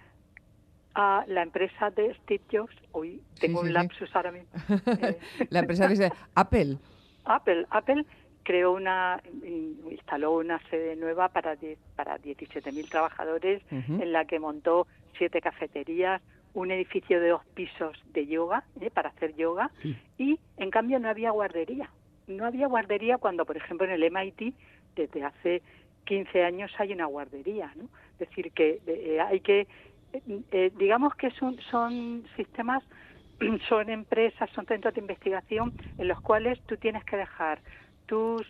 a 0.95 1.25
la 1.27 1.43
empresa 1.43 1.91
de 1.91 2.15
Steve 2.23 2.45
Jobs, 2.51 2.75
hoy 2.93 3.21
tengo 3.39 3.61
un 3.61 3.73
lapsus 3.73 4.15
ahora 4.15 4.33
mismo. 4.33 4.49
la 5.51 5.59
empresa 5.59 5.89
dice 5.89 6.11
Apple. 6.35 6.79
Apple, 7.25 7.67
Apple 7.71 8.05
creó 8.45 8.73
una, 8.73 9.21
instaló 9.91 10.33
una 10.33 10.61
sede 10.71 10.95
nueva 10.95 11.29
para, 11.31 11.57
para 11.97 12.19
17.000 12.19 12.89
trabajadores 12.89 13.63
en 13.71 14.13
la 14.13 14.25
que 14.27 14.39
montó 14.39 14.87
siete 15.19 15.41
cafeterías, 15.41 16.23
un 16.53 16.71
edificio 16.71 17.21
de 17.21 17.31
dos 17.31 17.45
pisos 17.55 18.01
de 18.13 18.27
yoga, 18.27 18.65
¿eh? 18.81 18.91
para 18.91 19.09
hacer 19.09 19.35
yoga, 19.35 19.71
y 20.19 20.39
en 20.57 20.71
cambio 20.71 21.01
no 21.01 21.09
había 21.09 21.31
guardería. 21.31 21.91
No 22.27 22.47
había 22.47 22.69
guardería 22.69 23.19
cuando, 23.19 23.45
por 23.45 23.57
ejemplo, 23.57 23.87
en 23.87 23.93
el 23.93 24.11
MIT, 24.11 24.55
desde 24.95 25.25
hace 25.25 25.63
15 26.05 26.45
años 26.45 26.71
hay 26.79 26.93
una 26.93 27.07
guardería, 27.07 27.73
¿no? 27.77 27.85
Es 28.13 28.29
decir, 28.29 28.53
que 28.53 28.81
eh, 28.87 29.21
hay 29.21 29.41
que, 29.41 29.67
eh, 30.13 30.73
digamos 30.79 31.15
que 31.17 31.31
son, 31.33 31.59
son 31.71 32.25
sistemas, 32.37 32.85
son 33.69 33.91
empresas, 33.91 34.49
son 34.51 34.67
centros 34.67 34.95
de 34.95 35.01
investigación 35.01 35.73
en 35.99 36.09
los 36.09 36.21
cuales 36.21 36.61
tú 36.67 36.77
tienes 36.77 37.05
que 37.05 37.17
dejar 37.17 37.61
tus 38.07 38.47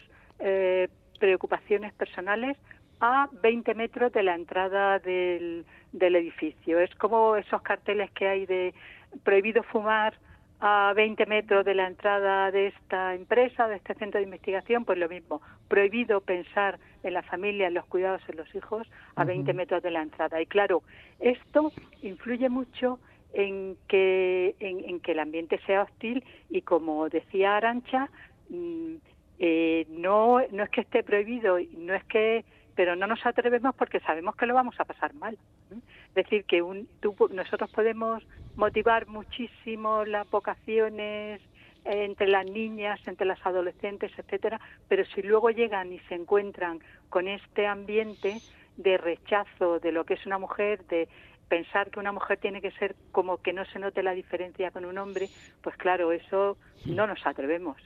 preocupaciones 1.18 1.92
personales 1.94 2.56
a 3.00 3.28
20 3.42 3.74
metros 3.74 4.12
de 4.12 4.22
la 4.22 4.34
entrada 4.34 4.98
del, 4.98 5.64
del 5.92 6.16
edificio. 6.16 6.80
Es 6.80 6.94
como 6.96 7.36
esos 7.36 7.62
carteles 7.62 8.10
que 8.12 8.28
hay 8.28 8.46
de 8.46 8.74
prohibido 9.22 9.62
fumar 9.62 10.14
a 10.60 10.92
20 10.94 11.26
metros 11.26 11.64
de 11.64 11.74
la 11.74 11.86
entrada 11.86 12.50
de 12.50 12.68
esta 12.68 13.14
empresa, 13.14 13.68
de 13.68 13.76
este 13.76 13.94
centro 13.94 14.18
de 14.18 14.24
investigación, 14.24 14.84
pues 14.84 14.98
lo 14.98 15.08
mismo. 15.08 15.42
Prohibido 15.68 16.20
pensar 16.20 16.78
en 17.02 17.12
la 17.12 17.22
familia, 17.22 17.66
en 17.66 17.74
los 17.74 17.84
cuidados 17.86 18.22
en 18.28 18.36
los 18.36 18.54
hijos 18.54 18.86
a 19.16 19.24
20 19.24 19.52
metros 19.52 19.82
de 19.82 19.90
la 19.90 20.02
entrada. 20.02 20.40
Y 20.40 20.46
claro, 20.46 20.82
esto 21.20 21.72
influye 22.02 22.48
mucho 22.48 22.98
en 23.34 23.76
que, 23.88 24.54
en, 24.60 25.00
que 25.00 25.12
el 25.12 25.18
ambiente 25.18 25.60
sea 25.66 25.82
hostil 25.82 26.24
y 26.48 26.62
como 26.62 27.08
decía 27.08 27.56
Arancha, 27.56 28.08
mm, 28.48 28.94
eh, 29.38 29.86
no, 29.88 30.40
no 30.50 30.64
es 30.64 30.70
que 30.70 30.82
esté 30.82 31.02
prohibido, 31.02 31.58
no 31.76 31.94
es 31.94 32.04
que 32.04 32.44
pero 32.74 32.96
no 32.96 33.06
nos 33.06 33.24
atrevemos 33.24 33.74
porque 33.76 34.00
sabemos 34.00 34.36
que 34.36 34.46
lo 34.46 34.54
vamos 34.54 34.74
a 34.78 34.84
pasar 34.84 35.14
mal. 35.14 35.38
Es 35.70 36.14
decir, 36.14 36.44
que 36.44 36.62
un, 36.62 36.88
nosotros 37.30 37.70
podemos 37.70 38.26
motivar 38.56 39.06
muchísimo 39.06 40.04
las 40.04 40.28
vocaciones 40.30 41.40
entre 41.84 42.28
las 42.28 42.46
niñas, 42.46 43.00
entre 43.06 43.26
las 43.26 43.44
adolescentes, 43.44 44.10
etcétera, 44.16 44.60
pero 44.88 45.04
si 45.04 45.22
luego 45.22 45.50
llegan 45.50 45.92
y 45.92 45.98
se 46.00 46.14
encuentran 46.14 46.80
con 47.10 47.28
este 47.28 47.66
ambiente 47.66 48.38
de 48.76 48.96
rechazo 48.96 49.78
de 49.78 49.92
lo 49.92 50.04
que 50.04 50.14
es 50.14 50.26
una 50.26 50.38
mujer, 50.38 50.84
de 50.86 51.08
pensar 51.48 51.90
que 51.90 52.00
una 52.00 52.10
mujer 52.10 52.38
tiene 52.38 52.62
que 52.62 52.70
ser 52.72 52.96
como 53.12 53.36
que 53.36 53.52
no 53.52 53.64
se 53.66 53.78
note 53.78 54.02
la 54.02 54.12
diferencia 54.12 54.70
con 54.70 54.86
un 54.86 54.96
hombre, 54.96 55.28
pues 55.62 55.76
claro, 55.76 56.10
eso 56.10 56.56
no 56.86 57.06
nos 57.06 57.24
atrevemos. 57.26 57.76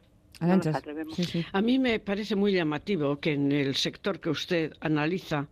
A 1.53 1.61
mí 1.61 1.79
me 1.81 1.99
parece 1.99 2.37
muy 2.37 2.53
llamativo 2.53 3.19
que 3.19 3.33
en 3.33 3.51
el 3.51 3.75
sector 3.75 4.21
que 4.21 4.31
usted 4.31 4.73
analiza, 4.81 5.49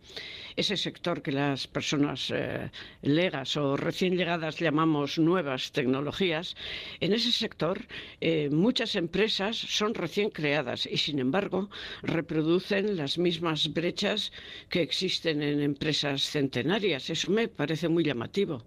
ese 0.55 0.77
sector 0.77 1.21
que 1.21 1.33
las 1.33 1.67
personas 1.67 2.31
eh, 2.33 2.71
legas 3.01 3.57
o 3.57 3.75
recién 3.75 4.15
llegadas 4.15 4.59
llamamos 4.59 5.19
nuevas 5.19 5.73
tecnologías, 5.73 6.55
en 7.01 7.11
ese 7.11 7.33
sector 7.33 7.79
eh, 8.21 8.49
muchas 8.49 8.95
empresas 8.95 9.57
son 9.57 9.93
recién 9.93 10.29
creadas 10.29 10.85
y 10.85 10.97
sin 10.97 11.19
embargo 11.19 11.69
reproducen 12.01 12.95
las 12.95 13.17
mismas 13.17 13.73
brechas 13.73 14.31
que 14.69 14.81
existen 14.81 15.43
en 15.43 15.61
empresas 15.61 16.21
centenarias. 16.21 17.09
Eso 17.09 17.29
me 17.31 17.49
parece 17.49 17.89
muy 17.89 18.05
llamativo. 18.05 18.63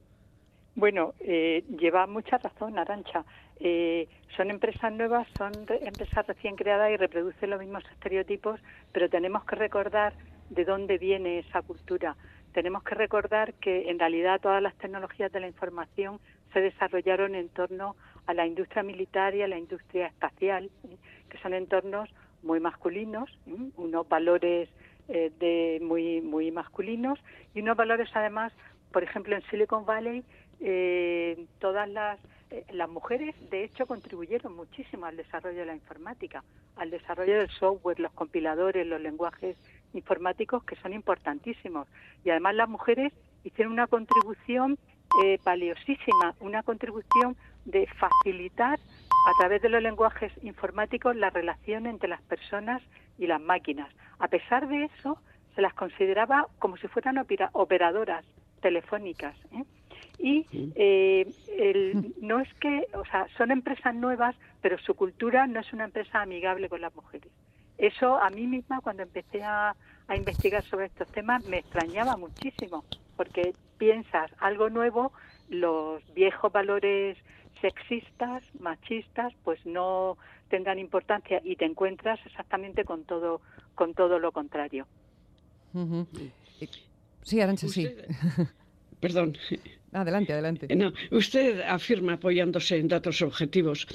Bueno, 0.74 1.14
eh, 1.20 1.64
lleva 1.78 2.06
mucha 2.06 2.38
razón, 2.38 2.78
Arancha. 2.78 3.24
Eh, 3.60 4.08
son 4.36 4.50
empresas 4.50 4.90
nuevas, 4.92 5.28
son 5.36 5.52
empresas 5.82 6.26
recién 6.26 6.56
creadas 6.56 6.90
y 6.90 6.96
reproducen 6.96 7.50
los 7.50 7.60
mismos 7.60 7.84
estereotipos, 7.92 8.58
pero 8.90 9.10
tenemos 9.10 9.44
que 9.44 9.54
recordar 9.54 10.14
de 10.48 10.64
dónde 10.64 10.96
viene 10.96 11.40
esa 11.40 11.60
cultura. 11.60 12.16
Tenemos 12.54 12.82
que 12.82 12.94
recordar 12.94 13.52
que 13.54 13.90
en 13.90 13.98
realidad 13.98 14.40
todas 14.40 14.62
las 14.62 14.74
tecnologías 14.76 15.30
de 15.30 15.40
la 15.40 15.46
información 15.46 16.18
se 16.54 16.60
desarrollaron 16.60 17.34
en 17.34 17.50
torno 17.50 17.96
a 18.26 18.32
la 18.32 18.46
industria 18.46 18.82
militar 18.82 19.34
y 19.34 19.42
a 19.42 19.48
la 19.48 19.58
industria 19.58 20.06
espacial, 20.06 20.70
¿eh? 20.84 20.96
que 21.28 21.38
son 21.38 21.52
entornos 21.52 22.08
muy 22.42 22.60
masculinos, 22.60 23.30
¿eh? 23.46 23.70
unos 23.76 24.08
valores 24.08 24.68
de 25.08 25.80
muy 25.82 26.20
muy 26.20 26.52
masculinos 26.52 27.18
y 27.52 27.62
unos 27.62 27.76
valores 27.76 28.08
además, 28.14 28.52
por 28.92 29.02
ejemplo 29.02 29.34
en 29.34 29.42
Silicon 29.50 29.84
Valley, 29.84 30.22
todas 31.58 31.88
las 31.88 32.20
eh, 32.50 32.64
las 32.72 32.88
mujeres, 32.88 33.34
de 33.50 33.64
hecho, 33.64 33.86
contribuyeron 33.86 34.54
muchísimo 34.56 35.06
al 35.06 35.16
desarrollo 35.16 35.60
de 35.60 35.66
la 35.66 35.74
informática, 35.74 36.42
al 36.76 36.90
desarrollo 36.90 37.38
del 37.38 37.50
software, 37.50 38.00
los 38.00 38.12
compiladores, 38.12 38.86
los 38.86 39.00
lenguajes 39.00 39.56
informáticos, 39.92 40.64
que 40.64 40.76
son 40.76 40.92
importantísimos. 40.92 41.86
Y 42.24 42.30
además 42.30 42.54
las 42.56 42.68
mujeres 42.68 43.12
hicieron 43.44 43.72
una 43.72 43.86
contribución 43.86 44.78
eh, 45.22 45.38
valiosísima, 45.44 46.34
una 46.40 46.62
contribución 46.62 47.36
de 47.64 47.86
facilitar 47.98 48.78
a 48.78 49.32
través 49.38 49.62
de 49.62 49.68
los 49.68 49.82
lenguajes 49.82 50.32
informáticos 50.42 51.14
la 51.16 51.30
relación 51.30 51.86
entre 51.86 52.08
las 52.08 52.22
personas 52.22 52.82
y 53.18 53.26
las 53.26 53.40
máquinas. 53.40 53.88
A 54.18 54.28
pesar 54.28 54.68
de 54.68 54.84
eso, 54.84 55.18
se 55.54 55.62
las 55.62 55.74
consideraba 55.74 56.46
como 56.58 56.76
si 56.76 56.88
fueran 56.88 57.18
operadoras 57.52 58.24
telefónicas. 58.60 59.36
¿eh? 59.52 59.64
Y 60.20 60.46
eh, 60.74 61.26
el, 61.56 62.14
no 62.20 62.40
es 62.40 62.52
que, 62.54 62.86
o 62.94 63.04
sea, 63.06 63.26
son 63.36 63.50
empresas 63.50 63.94
nuevas, 63.94 64.36
pero 64.60 64.78
su 64.78 64.94
cultura 64.94 65.46
no 65.46 65.60
es 65.60 65.72
una 65.72 65.84
empresa 65.84 66.22
amigable 66.22 66.68
con 66.68 66.80
las 66.80 66.94
mujeres. 66.94 67.30
Eso 67.78 68.18
a 68.18 68.28
mí 68.28 68.46
misma 68.46 68.80
cuando 68.82 69.02
empecé 69.02 69.42
a, 69.42 69.74
a 70.06 70.16
investigar 70.16 70.62
sobre 70.64 70.86
estos 70.86 71.10
temas 71.12 71.44
me 71.46 71.58
extrañaba 71.58 72.16
muchísimo, 72.16 72.84
porque 73.16 73.54
piensas 73.78 74.30
algo 74.38 74.68
nuevo, 74.68 75.12
los 75.48 76.02
viejos 76.14 76.52
valores 76.52 77.16
sexistas, 77.60 78.42
machistas, 78.58 79.32
pues 79.44 79.64
no 79.64 80.18
tendrán 80.48 80.78
importancia 80.78 81.40
y 81.44 81.56
te 81.56 81.64
encuentras 81.64 82.18
exactamente 82.26 82.84
con 82.84 83.04
todo, 83.04 83.40
con 83.74 83.94
todo 83.94 84.18
lo 84.18 84.32
contrario. 84.32 84.86
Sí, 87.22 87.40
Arancha, 87.40 87.68
sí. 87.68 87.88
Perdón. 89.00 89.36
Adelante, 89.92 90.32
adelante. 90.32 90.68
No, 90.76 90.92
usted 91.10 91.60
afirma, 91.62 92.12
apoyándose 92.12 92.76
en 92.76 92.86
datos 92.86 93.22
objetivos, 93.22 93.88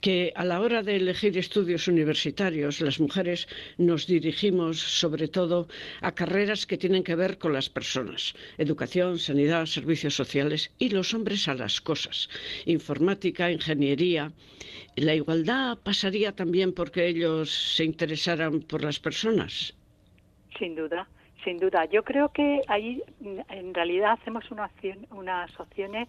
que 0.00 0.32
a 0.34 0.44
la 0.46 0.60
hora 0.62 0.82
de 0.82 0.96
elegir 0.96 1.36
estudios 1.36 1.88
universitarios, 1.88 2.80
las 2.80 2.98
mujeres 2.98 3.48
nos 3.76 4.06
dirigimos 4.06 4.78
sobre 4.78 5.28
todo 5.28 5.68
a 6.00 6.12
carreras 6.12 6.64
que 6.64 6.78
tienen 6.78 7.04
que 7.04 7.16
ver 7.16 7.36
con 7.36 7.52
las 7.52 7.68
personas, 7.68 8.34
educación, 8.56 9.18
sanidad, 9.18 9.66
servicios 9.66 10.14
sociales, 10.14 10.70
y 10.78 10.88
los 10.88 11.12
hombres 11.12 11.46
a 11.48 11.54
las 11.54 11.82
cosas, 11.82 12.30
informática, 12.64 13.52
ingeniería. 13.52 14.32
¿La 14.96 15.14
igualdad 15.14 15.76
pasaría 15.82 16.32
también 16.32 16.72
porque 16.72 17.06
ellos 17.08 17.50
se 17.76 17.84
interesaran 17.84 18.60
por 18.62 18.82
las 18.82 18.98
personas? 18.98 19.74
Sin 20.58 20.76
duda. 20.76 21.06
Sin 21.44 21.58
duda, 21.58 21.86
yo 21.86 22.04
creo 22.04 22.28
que 22.28 22.62
ahí 22.68 23.02
en 23.48 23.74
realidad 23.74 24.12
hacemos 24.12 24.44
unas 24.50 25.60
opciones 25.60 26.08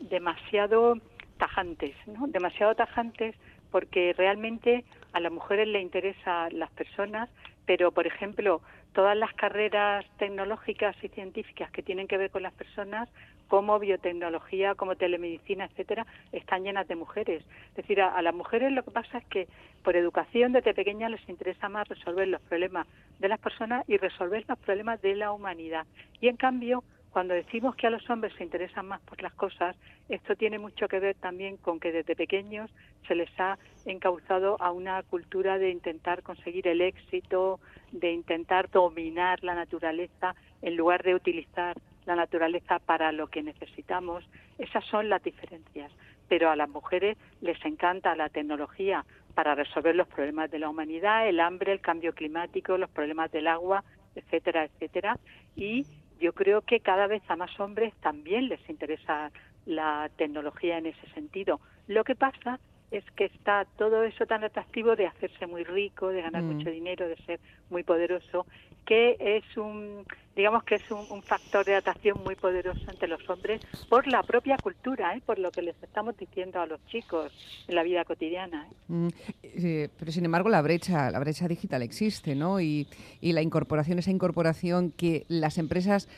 demasiado 0.00 0.98
tajantes, 1.38 1.94
¿no? 2.06 2.26
Demasiado 2.26 2.74
tajantes 2.74 3.36
porque 3.70 4.12
realmente 4.16 4.84
a 5.12 5.20
las 5.20 5.32
mujeres 5.32 5.68
le 5.68 5.80
interesan 5.80 6.58
las 6.58 6.70
personas, 6.72 7.30
pero 7.64 7.92
por 7.92 8.06
ejemplo, 8.06 8.60
todas 8.92 9.16
las 9.16 9.32
carreras 9.34 10.04
tecnológicas 10.18 10.96
y 11.02 11.08
científicas 11.08 11.70
que 11.70 11.82
tienen 11.82 12.06
que 12.06 12.18
ver 12.18 12.30
con 12.30 12.42
las 12.42 12.52
personas, 12.52 13.08
como 13.52 13.78
biotecnología, 13.78 14.74
como 14.74 14.96
telemedicina, 14.96 15.66
etcétera, 15.66 16.06
están 16.32 16.64
llenas 16.64 16.88
de 16.88 16.96
mujeres. 16.96 17.44
Es 17.68 17.74
decir, 17.74 18.00
a, 18.00 18.22
las 18.22 18.34
mujeres 18.34 18.72
lo 18.72 18.82
que 18.82 18.90
pasa 18.90 19.18
es 19.18 19.26
que 19.26 19.46
por 19.84 19.94
educación 19.94 20.52
desde 20.52 20.72
pequeñas 20.72 21.10
les 21.10 21.28
interesa 21.28 21.68
más 21.68 21.86
resolver 21.86 22.28
los 22.28 22.40
problemas 22.40 22.86
de 23.18 23.28
las 23.28 23.38
personas 23.38 23.86
y 23.86 23.98
resolver 23.98 24.42
los 24.48 24.58
problemas 24.58 25.02
de 25.02 25.16
la 25.16 25.32
humanidad. 25.32 25.86
Y 26.18 26.28
en 26.28 26.38
cambio, 26.38 26.82
cuando 27.10 27.34
decimos 27.34 27.76
que 27.76 27.86
a 27.86 27.90
los 27.90 28.08
hombres 28.08 28.32
se 28.38 28.42
interesan 28.42 28.86
más 28.86 29.02
por 29.02 29.22
las 29.22 29.34
cosas, 29.34 29.76
esto 30.08 30.34
tiene 30.34 30.58
mucho 30.58 30.88
que 30.88 30.98
ver 30.98 31.16
también 31.16 31.58
con 31.58 31.78
que 31.78 31.92
desde 31.92 32.16
pequeños 32.16 32.70
se 33.06 33.14
les 33.14 33.28
ha 33.38 33.58
encauzado 33.84 34.56
a 34.62 34.70
una 34.70 35.02
cultura 35.02 35.58
de 35.58 35.68
intentar 35.68 36.22
conseguir 36.22 36.68
el 36.68 36.80
éxito, 36.80 37.60
de 37.90 38.12
intentar 38.12 38.70
dominar 38.70 39.44
la 39.44 39.54
naturaleza 39.54 40.34
en 40.62 40.74
lugar 40.74 41.02
de 41.02 41.14
utilizar 41.14 41.76
la 42.06 42.16
naturaleza 42.16 42.78
para 42.78 43.12
lo 43.12 43.28
que 43.28 43.42
necesitamos. 43.42 44.24
Esas 44.58 44.84
son 44.86 45.08
las 45.08 45.22
diferencias. 45.22 45.92
Pero 46.28 46.50
a 46.50 46.56
las 46.56 46.68
mujeres 46.68 47.18
les 47.40 47.62
encanta 47.64 48.16
la 48.16 48.28
tecnología 48.28 49.04
para 49.34 49.54
resolver 49.54 49.94
los 49.94 50.08
problemas 50.08 50.50
de 50.50 50.58
la 50.58 50.68
humanidad, 50.68 51.28
el 51.28 51.40
hambre, 51.40 51.72
el 51.72 51.80
cambio 51.80 52.14
climático, 52.14 52.78
los 52.78 52.90
problemas 52.90 53.30
del 53.32 53.48
agua, 53.48 53.84
etcétera, 54.14 54.64
etcétera. 54.64 55.18
Y 55.56 55.86
yo 56.20 56.32
creo 56.32 56.62
que 56.62 56.80
cada 56.80 57.06
vez 57.06 57.22
a 57.28 57.36
más 57.36 57.58
hombres 57.60 57.94
también 58.00 58.48
les 58.48 58.60
interesa 58.68 59.30
la 59.66 60.10
tecnología 60.16 60.78
en 60.78 60.86
ese 60.86 61.06
sentido. 61.14 61.60
Lo 61.86 62.04
que 62.04 62.14
pasa 62.14 62.58
es 62.90 63.04
que 63.12 63.24
está 63.24 63.64
todo 63.76 64.04
eso 64.04 64.26
tan 64.26 64.44
atractivo 64.44 64.96
de 64.96 65.06
hacerse 65.06 65.46
muy 65.46 65.64
rico, 65.64 66.08
de 66.08 66.22
ganar 66.22 66.42
mm. 66.42 66.46
mucho 66.46 66.70
dinero, 66.70 67.08
de 67.08 67.16
ser 67.24 67.40
muy 67.70 67.82
poderoso, 67.82 68.46
que 68.86 69.16
es 69.20 69.56
un, 69.56 70.04
digamos 70.34 70.64
que 70.64 70.76
es 70.76 70.90
un, 70.90 71.22
factor 71.22 71.64
de 71.64 71.76
atracción 71.76 72.20
muy 72.24 72.34
poderoso 72.34 72.80
entre 72.90 73.08
los 73.08 73.28
hombres 73.28 73.60
por 73.88 74.06
la 74.06 74.22
propia 74.22 74.56
cultura, 74.56 75.14
¿eh? 75.14 75.22
por 75.24 75.38
lo 75.38 75.50
que 75.50 75.62
les 75.62 75.80
estamos 75.82 76.16
diciendo 76.16 76.60
a 76.60 76.66
los 76.66 76.84
chicos 76.86 77.32
en 77.68 77.74
la 77.74 77.82
vida 77.82 78.04
cotidiana. 78.04 78.66
¿eh? 78.66 78.74
Mm, 78.88 79.08
eh, 79.42 79.88
pero 79.98 80.10
sin 80.10 80.24
embargo 80.24 80.48
la 80.48 80.62
brecha, 80.62 81.10
la 81.10 81.20
brecha 81.20 81.48
digital 81.48 81.82
existe, 81.82 82.34
¿no? 82.34 82.60
Y, 82.60 82.88
y 83.20 83.32
la 83.32 83.42
incorporación, 83.42 83.98
esa 83.98 84.10
incorporación 84.10 84.90
que 84.90 85.24
las 85.28 85.58
empresas 85.58 86.08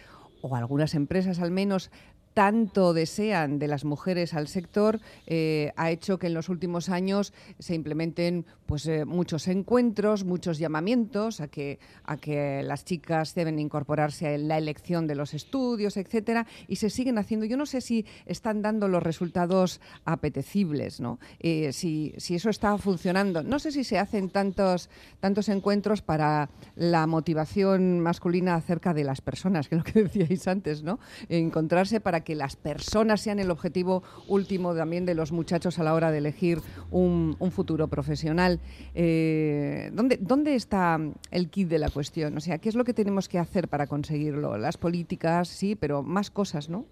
o 0.41 0.57
algunas 0.57 0.95
empresas 0.95 1.41
al 1.41 1.51
menos 1.51 1.91
tanto 2.35 2.93
desean 2.93 3.59
de 3.59 3.69
las 3.69 3.85
mujeres 3.85 4.35
al 4.35 4.49
sector 4.49 5.01
eh, 5.27 5.73
ha 5.77 5.91
hecho 5.91 6.19
que 6.19 6.27
en 6.27 6.35
los 6.35 6.49
últimos 6.49 6.89
años 6.89 7.33
se 7.59 7.75
implementen 7.75 8.45
pues 8.67 8.87
eh, 8.87 9.05
muchos 9.05 9.47
encuentros, 9.47 10.25
muchos 10.25 10.59
llamamientos 10.59 11.41
a 11.41 11.49
que 11.49 11.79
a 12.05 12.17
que 12.17 12.63
las 12.63 12.85
chicas 12.85 13.35
deben 13.35 13.59
incorporarse 13.59 14.35
en 14.35 14.49
la 14.49 14.59
elección 14.59 15.07
de 15.07 15.15
los 15.15 15.35
estudios, 15.35 15.97
etcétera, 15.97 16.47
y 16.67 16.77
se 16.77 16.91
siguen 16.91 17.19
haciendo. 17.19 17.47
Yo 17.47 17.57
no 17.57 17.67
sé 17.67 17.81
si 17.81 18.05
están 18.27 18.63
dando 18.63 18.89
los 18.89 19.03
resultados 19.03 19.81
apetecibles, 20.05 21.01
¿no? 21.01 21.19
Eh, 21.41 21.73
si, 21.73 22.15
si 22.17 22.35
eso 22.35 22.51
está 22.51 22.77
funcionando. 22.79 23.43
No 23.43 23.59
sé 23.59 23.71
si 23.71 23.85
se 23.85 23.99
hacen 23.99 24.31
tantos 24.31 24.91
tantos 25.21 25.49
encuentros 25.49 26.03
para 26.03 26.51
la 26.75 27.07
motivación 27.07 28.01
masculina 28.01 28.55
acerca 28.55 28.93
de 28.93 29.05
las 29.05 29.21
personas, 29.21 29.69
que 29.69 29.77
es 29.77 29.79
lo 29.79 29.85
que 29.85 30.03
decíais 30.05 30.49
antes, 30.49 30.83
¿no? 30.83 30.99
Encontrarse 31.29 32.01
para 32.01 32.24
que 32.25 32.35
las 32.35 32.57
personas 32.57 33.21
sean 33.21 33.39
el 33.39 33.51
objetivo 33.51 34.03
último 34.27 34.75
también 34.75 35.07
de 35.07 35.15
los 35.15 35.33
muchachos 35.33 35.79
a 35.79 35.85
la 35.85 35.95
hora 35.95 36.11
de 36.11 36.19
elegir 36.19 36.59
un, 36.91 37.37
futuro 37.53 37.89
profesional. 37.89 38.59
Eh, 38.95 39.91
¿dónde, 39.93 40.19
¿Dónde 40.21 40.55
está 40.55 40.99
el 41.31 41.51
kit 41.51 41.69
de 41.69 41.79
la 41.79 41.91
cuestión? 41.91 42.37
O 42.37 42.41
sea, 42.41 42.59
¿qué 42.59 42.69
es 42.69 42.75
lo 42.75 42.85
que 42.85 42.95
tenemos 42.95 43.29
que 43.29 43.39
hacer 43.39 43.69
para 43.69 43.87
conseguirlo? 43.87 44.57
Las 44.59 44.77
políticas, 44.77 45.49
sí, 45.49 45.77
pero 45.77 46.03
más 46.03 46.31
cosas, 46.31 46.69
¿no? 46.69 46.87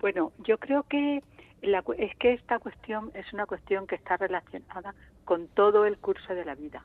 Bueno, 0.00 0.32
yo 0.44 0.58
creo 0.58 0.82
que 0.82 1.22
es 1.96 2.16
que 2.16 2.32
esta 2.32 2.58
cuestión 2.58 3.12
es 3.14 3.32
una 3.32 3.46
cuestión 3.46 3.86
que 3.86 3.94
está 3.94 4.16
relacionada 4.16 4.94
con 5.24 5.46
todo 5.48 5.86
el 5.86 5.96
curso 5.98 6.34
de 6.34 6.44
la 6.44 6.54
vida. 6.54 6.82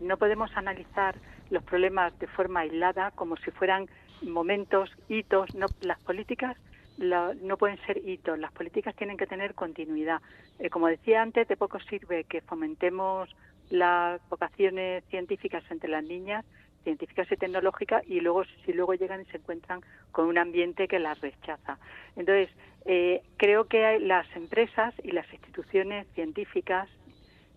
No 0.00 0.16
podemos 0.16 0.50
analizar 0.56 1.14
los 1.50 1.62
problemas 1.62 2.18
de 2.18 2.26
forma 2.26 2.60
aislada 2.60 3.12
como 3.12 3.36
si 3.36 3.50
fueran 3.52 3.88
momentos, 4.22 4.90
hitos. 5.08 5.54
No, 5.54 5.66
las 5.80 5.98
políticas 6.00 6.56
no 6.98 7.56
pueden 7.56 7.78
ser 7.86 7.96
hitos, 8.06 8.38
las 8.38 8.52
políticas 8.52 8.94
tienen 8.94 9.16
que 9.16 9.26
tener 9.26 9.54
continuidad. 9.54 10.20
Eh, 10.58 10.68
como 10.68 10.88
decía 10.88 11.22
antes, 11.22 11.48
de 11.48 11.56
poco 11.56 11.80
sirve 11.80 12.24
que 12.24 12.42
fomentemos 12.42 13.34
las 13.70 14.20
vocaciones 14.28 15.04
científicas 15.04 15.64
entre 15.70 15.88
las 15.88 16.04
niñas, 16.04 16.44
científicas 16.84 17.30
y 17.30 17.36
tecnológicas, 17.36 18.02
y 18.06 18.20
luego 18.20 18.44
si 18.64 18.72
luego 18.72 18.94
llegan 18.94 19.22
y 19.22 19.24
se 19.26 19.38
encuentran 19.38 19.80
con 20.12 20.26
un 20.26 20.38
ambiente 20.38 20.88
que 20.88 20.98
las 20.98 21.20
rechaza. 21.20 21.78
Entonces, 22.16 22.50
eh, 22.84 23.22
creo 23.36 23.64
que 23.64 23.98
las 24.00 24.26
empresas 24.36 24.94
y 25.02 25.12
las 25.12 25.30
instituciones 25.32 26.06
científicas 26.14 26.88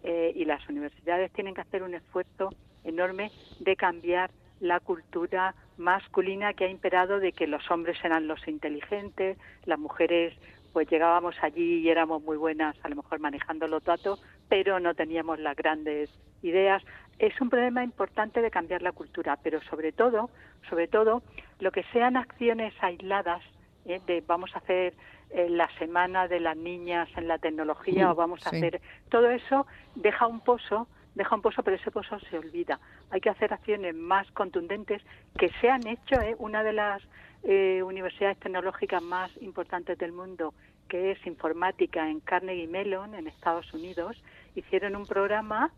eh, 0.04 0.34
y 0.36 0.46
las 0.46 0.68
universidades 0.70 1.32
tienen 1.32 1.54
que 1.54 1.62
hacer 1.62 1.84
un 1.84 1.96
esfuerzo 1.96 2.50
enorme 2.84 3.32
de 3.60 3.76
cambiar 3.76 4.32
la 4.64 4.80
cultura 4.80 5.56
masculina 5.78 6.54
que 6.54 6.66
ha 6.66 6.70
imperado 6.70 7.20
de 7.20 7.34
que 7.34 7.48
los 7.48 7.70
hombres 7.70 7.98
eran 8.04 8.28
los 8.28 8.48
inteligentes, 8.48 9.38
las 9.66 9.78
mujeres 9.78 10.34
pues 10.72 10.90
llegábamos 10.90 11.36
allí 11.42 11.82
y 11.82 11.90
éramos 11.90 12.24
muy 12.24 12.38
buenas 12.38 12.76
a 12.84 12.90
lo 12.90 12.96
mejor 12.96 13.20
manejando 13.20 13.68
los 13.68 13.84
datos, 13.84 14.24
pero 14.48 14.80
no 14.80 14.96
teníamos 14.96 15.38
las 15.40 15.56
grandes 15.56 16.10
ideas. 16.42 16.82
Es 17.20 17.40
un 17.42 17.50
problema 17.50 17.84
importante 17.84 18.42
de 18.42 18.50
cambiar 18.50 18.82
la 18.82 18.94
cultura, 18.94 19.38
pero 19.44 19.62
sobre 19.64 19.92
todo, 19.92 20.30
sobre 20.70 20.88
todo, 20.88 21.22
lo 21.60 21.72
que 21.72 21.84
sean 21.92 22.16
acciones 22.16 22.74
aisladas, 22.82 23.44
¿eh? 23.86 24.02
de 24.08 24.24
vamos 24.26 24.56
a 24.56 24.60
hacer 24.60 24.94
eh, 25.30 25.50
la 25.50 25.70
semana 25.78 26.28
de 26.30 26.40
las 26.40 26.56
niñas 26.56 27.10
en 27.18 27.28
la 27.28 27.38
tecnología 27.38 28.12
o 28.12 28.16
vamos 28.16 28.46
a 28.48 28.50
hacer 28.50 28.82
todo 29.10 29.30
eso 29.30 29.68
deja 29.96 30.26
un 30.28 30.40
pozo 30.40 30.88
deja 31.16 31.36
un 31.36 31.42
pozo, 31.42 31.64
pero 31.64 31.78
ese 31.78 31.92
pozo 31.92 32.20
se 32.20 32.38
olvida. 32.38 32.80
Hay 33.10 33.22
que 33.22 33.30
hacer 33.30 33.54
acciones 33.54 33.96
más 33.96 34.30
contundentes 34.32 35.02
que 35.38 35.50
se 35.62 35.70
han 35.70 35.86
hecho. 35.88 36.20
¿eh? 36.22 36.36
Una 36.40 36.64
de 36.64 36.74
las 36.74 37.02
eh, 37.44 37.82
universidades 37.84 38.40
tecnológicas 38.40 39.02
más 39.02 39.32
importantes 39.42 39.98
del 39.98 40.12
mundo, 40.12 40.54
que 40.88 41.12
es 41.12 41.26
informática 41.26 42.10
en 42.10 42.20
Carnegie 42.20 42.68
Mellon, 42.68 43.16
en 43.16 43.28
Estados 43.28 43.74
Unidos, 43.74 44.22
hicieron 44.56 44.96
un 44.96 45.06
programa 45.06 45.72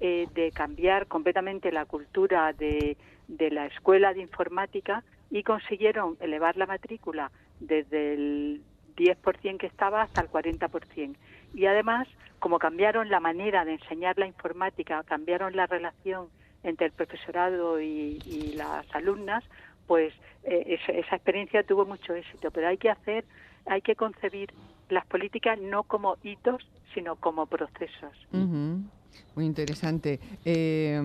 eh, 0.00 0.26
de 0.34 0.52
cambiar 0.52 1.06
completamente 1.06 1.72
la 1.72 1.84
cultura 1.84 2.52
de, 2.52 2.96
de 3.26 3.50
la 3.50 3.66
escuela 3.66 4.14
de 4.14 4.20
informática 4.20 5.02
y 5.30 5.42
consiguieron 5.42 6.16
elevar 6.20 6.56
la 6.56 6.66
matrícula 6.66 7.30
desde 7.60 8.14
el 8.14 8.62
10% 8.96 9.58
que 9.58 9.66
estaba 9.66 10.02
hasta 10.02 10.20
el 10.20 10.28
40%. 10.28 11.16
Y 11.54 11.66
además, 11.66 12.08
como 12.38 12.58
cambiaron 12.58 13.08
la 13.08 13.20
manera 13.20 13.64
de 13.64 13.74
enseñar 13.74 14.18
la 14.18 14.26
informática, 14.26 15.02
cambiaron 15.04 15.56
la 15.56 15.66
relación 15.66 16.28
entre 16.62 16.86
el 16.86 16.92
profesorado 16.92 17.80
y, 17.80 18.52
las 18.56 18.86
alumnas, 18.94 19.44
pues 19.86 20.12
eh, 20.44 20.78
esa, 20.84 21.16
experiencia 21.16 21.62
tuvo 21.62 21.86
mucho 21.86 22.14
éxito. 22.14 22.50
Pero 22.50 22.68
hay 22.68 22.76
que 22.76 22.90
hacer, 22.90 23.24
hay 23.66 23.80
que 23.80 23.94
concebir 23.94 24.52
las 24.88 25.06
políticas 25.06 25.58
no 25.58 25.84
como 25.84 26.16
hitos, 26.22 26.66
sino 26.94 27.16
como 27.16 27.46
procesos. 27.46 28.12
Muy 28.32 29.44
interesante. 29.44 30.18
Eh, 30.44 31.00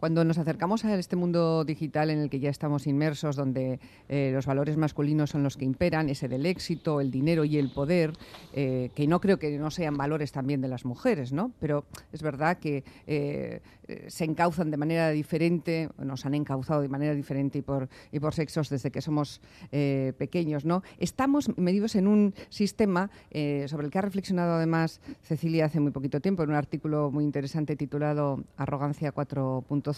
cuando 0.00 0.24
nos 0.24 0.38
acercamos 0.38 0.86
a 0.86 0.98
este 0.98 1.14
mundo 1.14 1.62
digital 1.62 2.08
en 2.08 2.20
el 2.20 2.30
que 2.30 2.40
ya 2.40 2.48
estamos 2.48 2.86
inmersos, 2.86 3.36
donde 3.36 3.78
eh, 4.08 4.30
los 4.32 4.46
valores 4.46 4.78
masculinos 4.78 5.28
son 5.28 5.42
los 5.42 5.58
que 5.58 5.66
imperan, 5.66 6.08
ese 6.08 6.26
del 6.26 6.46
éxito, 6.46 7.02
el 7.02 7.10
dinero 7.10 7.44
y 7.44 7.58
el 7.58 7.70
poder, 7.70 8.14
eh, 8.54 8.90
que 8.94 9.06
no 9.06 9.20
creo 9.20 9.38
que 9.38 9.58
no 9.58 9.70
sean 9.70 9.98
valores 9.98 10.32
también 10.32 10.62
de 10.62 10.68
las 10.68 10.86
mujeres, 10.86 11.34
¿no? 11.34 11.52
Pero 11.60 11.84
es 12.12 12.22
verdad 12.22 12.56
que 12.56 12.82
eh, 13.06 13.60
se 14.06 14.24
encauzan 14.24 14.70
de 14.70 14.78
manera 14.78 15.10
diferente, 15.10 15.90
nos 15.98 16.24
han 16.24 16.32
encauzado 16.32 16.80
de 16.80 16.88
manera 16.88 17.14
diferente 17.14 17.58
y 17.58 17.62
por, 17.62 17.90
y 18.10 18.20
por 18.20 18.32
sexos 18.32 18.70
desde 18.70 18.90
que 18.90 19.02
somos 19.02 19.42
pequeños, 19.70 20.64
¿no? 20.64 20.82
Estamos 20.98 21.58
medidos 21.58 21.94
en 21.96 22.06
un 22.06 22.34
sistema 22.48 23.10
sobre 23.66 23.86
el 23.86 23.90
que 23.90 23.98
ha 23.98 24.02
reflexionado 24.02 24.54
además 24.54 25.00
Cecilia 25.22 25.64
hace 25.64 25.80
muy 25.80 25.90
poquito 25.90 26.20
tiempo 26.20 26.44
en 26.44 26.50
un 26.50 26.54
artículo 26.54 27.10
muy 27.10 27.24
interesante 27.24 27.74
titulado 27.74 28.44
Arrogancia 28.56 29.12
4.0 29.12 29.89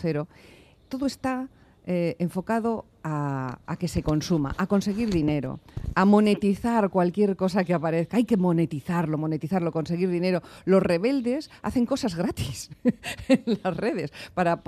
todo 0.88 1.06
está 1.06 1.48
eh, 1.86 2.16
enfocado 2.18 2.84
a, 3.04 3.76
que 3.78 3.88
se 3.88 4.02
consuma, 4.02 4.54
a 4.58 4.66
conseguir 4.66 5.10
dinero, 5.10 5.60
a 5.94 6.04
monetizar 6.04 6.90
cualquier 6.90 7.36
cosa 7.36 7.64
que 7.64 7.74
aparezca. 7.74 8.16
Hay 8.16 8.24
que 8.24 8.36
monetizarlo, 8.36 9.18
monetizarlo, 9.18 9.72
conseguir 9.72 10.10
dinero. 10.10 10.42
Los 10.64 10.82
rebeldes 10.82 11.50
hacen 11.62 11.86
cosas 11.86 12.14
gratis 12.14 12.70
en 13.28 13.58
las 13.62 13.76
redes 13.76 14.12
para 14.34 14.62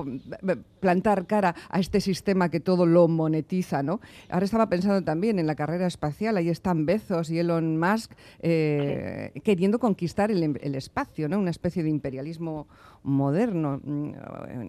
plantar 0.80 1.26
cara 1.26 1.54
a 1.68 1.78
este 1.78 2.00
sistema 2.00 2.48
que 2.48 2.60
todo 2.60 2.86
lo 2.86 3.08
monetiza. 3.08 3.82
¿no? 3.82 4.00
Ahora 4.28 4.44
estaba 4.44 4.68
pensando 4.68 5.02
también 5.02 5.38
en 5.38 5.46
la 5.46 5.54
carrera 5.54 5.86
espacial. 5.86 6.36
Ahí 6.36 6.48
están 6.48 6.86
Bezos 6.86 7.30
y 7.30 7.38
Elon 7.38 7.78
Musk 7.78 8.12
eh, 8.40 9.32
queriendo 9.44 9.78
conquistar 9.78 10.30
el, 10.30 10.74
espacio, 10.74 11.28
¿no? 11.28 11.38
una 11.38 11.50
especie 11.50 11.82
de 11.82 11.90
imperialismo 11.90 12.66
moderno. 13.02 13.80
Mm, 13.84 14.12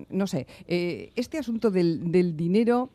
no 0.10 0.28
sé, 0.28 0.46
eh, 0.68 1.12
este 1.16 1.40
asunto 1.40 1.72
del, 1.72 2.12
del 2.12 2.36
dinero 2.38 2.90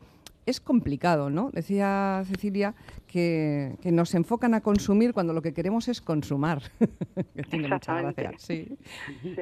es 0.45 0.59
complicado, 0.59 1.29
¿no? 1.29 1.51
Decía 1.51 2.23
Cecilia 2.25 2.73
que, 3.07 3.75
nos 3.83 4.13
enfocan 4.15 4.53
a 4.53 4.61
consumir 4.61 5.13
cuando 5.13 5.33
lo 5.33 5.41
que 5.41 5.53
queremos 5.53 5.87
es 5.87 6.01
consumar. 6.01 6.61
tiene 7.49 7.67
mucha 7.67 8.01
gracia. 8.01 8.33
Sí. 8.37 8.77
sí. 9.21 9.35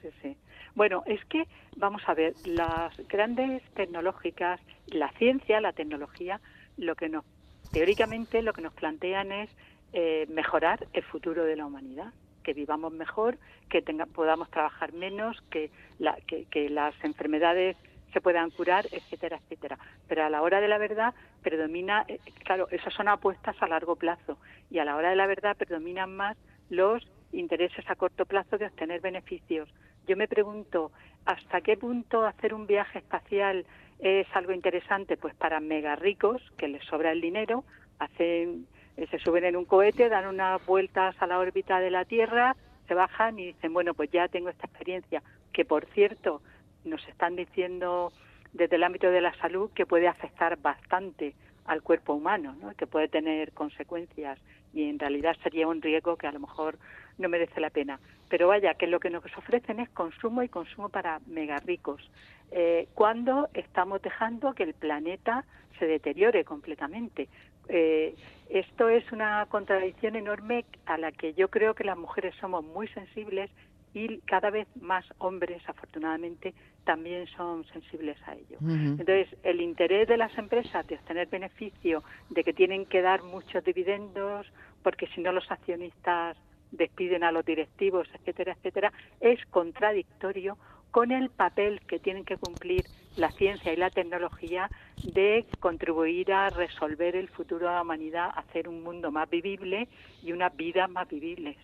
Sí, 0.00 0.10
sí, 0.22 0.36
Bueno, 0.76 1.02
es 1.06 1.24
que, 1.24 1.48
vamos 1.76 2.02
a 2.06 2.14
ver, 2.14 2.34
las 2.44 2.96
grandes 3.08 3.62
tecnológicas, 3.74 4.60
la 4.86 5.10
ciencia, 5.18 5.60
la 5.60 5.72
tecnología, 5.72 6.40
lo 6.76 6.94
que 6.94 7.08
nos, 7.08 7.24
teóricamente, 7.72 8.42
lo 8.42 8.52
que 8.52 8.62
nos 8.62 8.72
plantean 8.72 9.32
es 9.32 9.50
eh, 9.92 10.26
mejorar 10.30 10.86
el 10.92 11.02
futuro 11.02 11.44
de 11.44 11.56
la 11.56 11.66
humanidad 11.66 12.12
que 12.42 12.54
vivamos 12.54 12.92
mejor, 12.92 13.38
que 13.70 13.82
tenga, 13.82 14.06
podamos 14.06 14.50
trabajar 14.50 14.92
menos, 14.92 15.40
que, 15.50 15.70
la, 15.98 16.16
que, 16.26 16.44
que 16.46 16.68
las 16.68 16.94
enfermedades 17.04 17.76
se 18.12 18.20
puedan 18.20 18.50
curar, 18.50 18.86
etcétera, 18.90 19.38
etcétera. 19.38 19.78
Pero 20.08 20.24
a 20.24 20.30
la 20.30 20.42
hora 20.42 20.60
de 20.60 20.68
la 20.68 20.78
verdad 20.78 21.14
predomina, 21.42 22.04
eh, 22.08 22.18
claro, 22.44 22.68
esas 22.70 22.94
son 22.94 23.08
apuestas 23.08 23.56
a 23.60 23.68
largo 23.68 23.96
plazo 23.96 24.38
y 24.70 24.78
a 24.78 24.84
la 24.84 24.96
hora 24.96 25.10
de 25.10 25.16
la 25.16 25.26
verdad 25.26 25.56
predominan 25.56 26.14
más 26.14 26.36
los 26.70 27.06
intereses 27.32 27.84
a 27.88 27.96
corto 27.96 28.26
plazo 28.26 28.58
de 28.58 28.66
obtener 28.66 29.00
beneficios. 29.00 29.68
Yo 30.06 30.16
me 30.16 30.28
pregunto, 30.28 30.92
¿hasta 31.24 31.60
qué 31.60 31.76
punto 31.76 32.24
hacer 32.26 32.54
un 32.54 32.66
viaje 32.66 32.98
espacial 32.98 33.64
es 33.98 34.26
algo 34.34 34.52
interesante? 34.52 35.16
Pues 35.16 35.34
para 35.34 35.60
mega 35.60 35.96
ricos, 35.96 36.42
que 36.58 36.68
les 36.68 36.84
sobra 36.84 37.12
el 37.12 37.20
dinero, 37.20 37.64
hacen, 37.98 38.66
eh, 38.96 39.06
se 39.10 39.18
suben 39.18 39.44
en 39.44 39.56
un 39.56 39.64
cohete, 39.64 40.08
dan 40.08 40.26
unas 40.26 40.64
vueltas 40.66 41.14
a 41.20 41.26
la 41.26 41.38
órbita 41.38 41.80
de 41.80 41.90
la 41.90 42.04
Tierra, 42.04 42.56
se 42.88 42.94
bajan 42.94 43.38
y 43.38 43.46
dicen, 43.46 43.72
bueno, 43.72 43.94
pues 43.94 44.10
ya 44.10 44.28
tengo 44.28 44.48
esta 44.48 44.66
experiencia, 44.66 45.22
que 45.52 45.64
por 45.64 45.86
cierto, 45.86 46.42
nos 46.84 47.06
están 47.08 47.36
diciendo 47.36 48.12
desde 48.52 48.76
el 48.76 48.84
ámbito 48.84 49.10
de 49.10 49.20
la 49.20 49.34
salud 49.34 49.70
que 49.74 49.86
puede 49.86 50.08
afectar 50.08 50.58
bastante 50.58 51.34
al 51.64 51.82
cuerpo 51.82 52.14
humano, 52.14 52.56
¿no? 52.60 52.74
que 52.74 52.86
puede 52.86 53.08
tener 53.08 53.52
consecuencias 53.52 54.38
y 54.74 54.88
en 54.88 54.98
realidad 54.98 55.36
sería 55.42 55.68
un 55.68 55.80
riesgo 55.80 56.16
que 56.16 56.26
a 56.26 56.32
lo 56.32 56.40
mejor 56.40 56.78
no 57.18 57.28
merece 57.28 57.60
la 57.60 57.70
pena. 57.70 58.00
Pero 58.28 58.48
vaya, 58.48 58.74
que 58.74 58.86
lo 58.86 59.00
que 59.00 59.10
nos 59.10 59.24
ofrecen 59.36 59.80
es 59.80 59.88
consumo 59.90 60.42
y 60.42 60.48
consumo 60.48 60.88
para 60.88 61.20
mega 61.26 61.58
ricos. 61.58 62.02
Eh, 62.50 62.88
cuando 62.94 63.48
estamos 63.54 64.00
dejando 64.02 64.54
que 64.54 64.62
el 64.62 64.74
planeta 64.74 65.44
se 65.78 65.86
deteriore 65.86 66.44
completamente. 66.44 67.28
Eh, 67.68 68.14
esto 68.50 68.88
es 68.88 69.10
una 69.12 69.46
contradicción 69.46 70.16
enorme 70.16 70.64
a 70.86 70.98
la 70.98 71.12
que 71.12 71.34
yo 71.34 71.48
creo 71.48 71.74
que 71.74 71.84
las 71.84 71.96
mujeres 71.96 72.34
somos 72.40 72.64
muy 72.64 72.88
sensibles 72.88 73.50
y 73.94 74.18
cada 74.20 74.50
vez 74.50 74.66
más 74.80 75.04
hombres, 75.18 75.62
afortunadamente, 75.68 76.54
también 76.84 77.26
son 77.28 77.64
sensibles 77.66 78.16
a 78.26 78.34
ello. 78.34 78.58
Entonces, 78.60 79.28
el 79.42 79.60
interés 79.60 80.08
de 80.08 80.16
las 80.16 80.36
empresas 80.36 80.86
de 80.86 80.96
obtener 80.96 81.28
beneficio, 81.28 82.02
de 82.30 82.42
que 82.42 82.52
tienen 82.52 82.86
que 82.86 83.02
dar 83.02 83.22
muchos 83.22 83.62
dividendos, 83.64 84.46
porque 84.82 85.06
si 85.08 85.20
no 85.20 85.32
los 85.32 85.50
accionistas 85.50 86.36
despiden 86.70 87.22
a 87.22 87.32
los 87.32 87.44
directivos, 87.44 88.08
etcétera, 88.14 88.52
etcétera, 88.52 88.92
es 89.20 89.44
contradictorio 89.46 90.56
con 90.90 91.10
el 91.10 91.30
papel 91.30 91.80
que 91.86 91.98
tienen 91.98 92.24
que 92.24 92.36
cumplir 92.36 92.84
la 93.16 93.30
ciencia 93.32 93.72
y 93.72 93.76
la 93.76 93.90
tecnología 93.90 94.70
de 95.02 95.46
contribuir 95.60 96.32
a 96.32 96.50
resolver 96.50 97.16
el 97.16 97.28
futuro 97.28 97.66
de 97.66 97.74
la 97.74 97.82
humanidad, 97.82 98.30
hacer 98.34 98.68
un 98.68 98.82
mundo 98.82 99.10
más 99.10 99.28
vivible 99.28 99.88
y 100.22 100.32
unas 100.32 100.54
vidas 100.56 100.90
más 100.90 101.08
vivibles. 101.08 101.56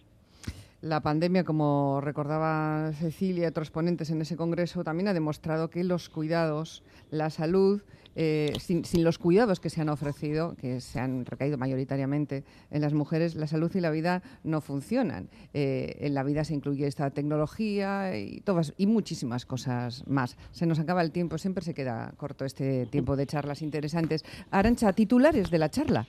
La 0.81 1.01
pandemia, 1.01 1.43
como 1.43 2.01
recordaba 2.01 2.93
Cecilia 2.93 3.45
y 3.45 3.47
otros 3.47 3.73
ponentes 3.73 4.11
en 4.11 4.21
ese 4.21 4.37
congreso, 4.37 4.85
también 4.85 5.09
ha 5.09 5.13
demostrado 5.13 5.71
que 5.71 5.83
los 5.83 6.09
cuidados, 6.09 6.85
la 7.11 7.31
salud, 7.31 7.83
eh, 8.15 8.53
sin, 8.61 8.85
los 9.03 9.19
cuidados 9.19 9.59
que 9.59 9.71
se 9.71 9.81
han 9.81 9.89
ofrecido, 9.89 10.55
que 10.55 10.81
se 10.81 11.01
han 11.01 11.25
recaído 11.25 11.59
mayoritariamente 11.59 12.45
en 12.71 12.81
las 12.81 12.95
mujeres, 12.95 13.35
la 13.35 13.49
salud 13.49 13.75
y 13.75 13.81
la 13.81 13.91
vida 13.91 14.23
no 14.45 14.61
funcionan. 14.61 15.29
Eh, 15.53 15.97
en 15.99 16.15
la 16.15 16.23
vida 16.23 16.45
se 16.45 16.55
incluye 16.55 16.87
esta 16.87 17.11
tecnología 17.11 18.17
y, 18.17 18.41
todas, 18.43 18.73
y 18.77 18.87
muchísimas 18.87 19.47
cosas 19.47 20.07
más. 20.07 20.37
Se 20.53 20.65
nos 20.65 20.79
acaba 20.79 21.03
el 21.03 21.11
tiempo, 21.11 21.39
siempre 21.39 21.65
se 21.65 21.75
queda 21.75 22.13
corto 22.17 22.45
este 22.45 22.87
tiempo 22.87 23.17
de 23.17 23.27
charlas 23.27 23.63
interesantes. 23.63 24.25
Arancha, 24.53 24.93
titulares 24.93 25.51
de 25.51 25.59
la 25.59 25.71
charla. 25.71 26.07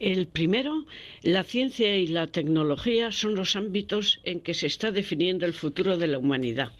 El 0.00 0.28
primero, 0.28 0.86
la 1.22 1.44
ciencia 1.44 1.94
y 1.94 2.06
la 2.06 2.26
tecnología 2.26 3.12
son 3.12 3.34
los 3.34 3.54
ámbitos 3.54 4.18
en 4.24 4.40
que 4.40 4.54
se 4.54 4.66
está 4.66 4.92
definiendo 4.92 5.44
el 5.44 5.52
futuro 5.52 5.98
de 5.98 6.06
la 6.06 6.16
humanidad. 6.16 6.72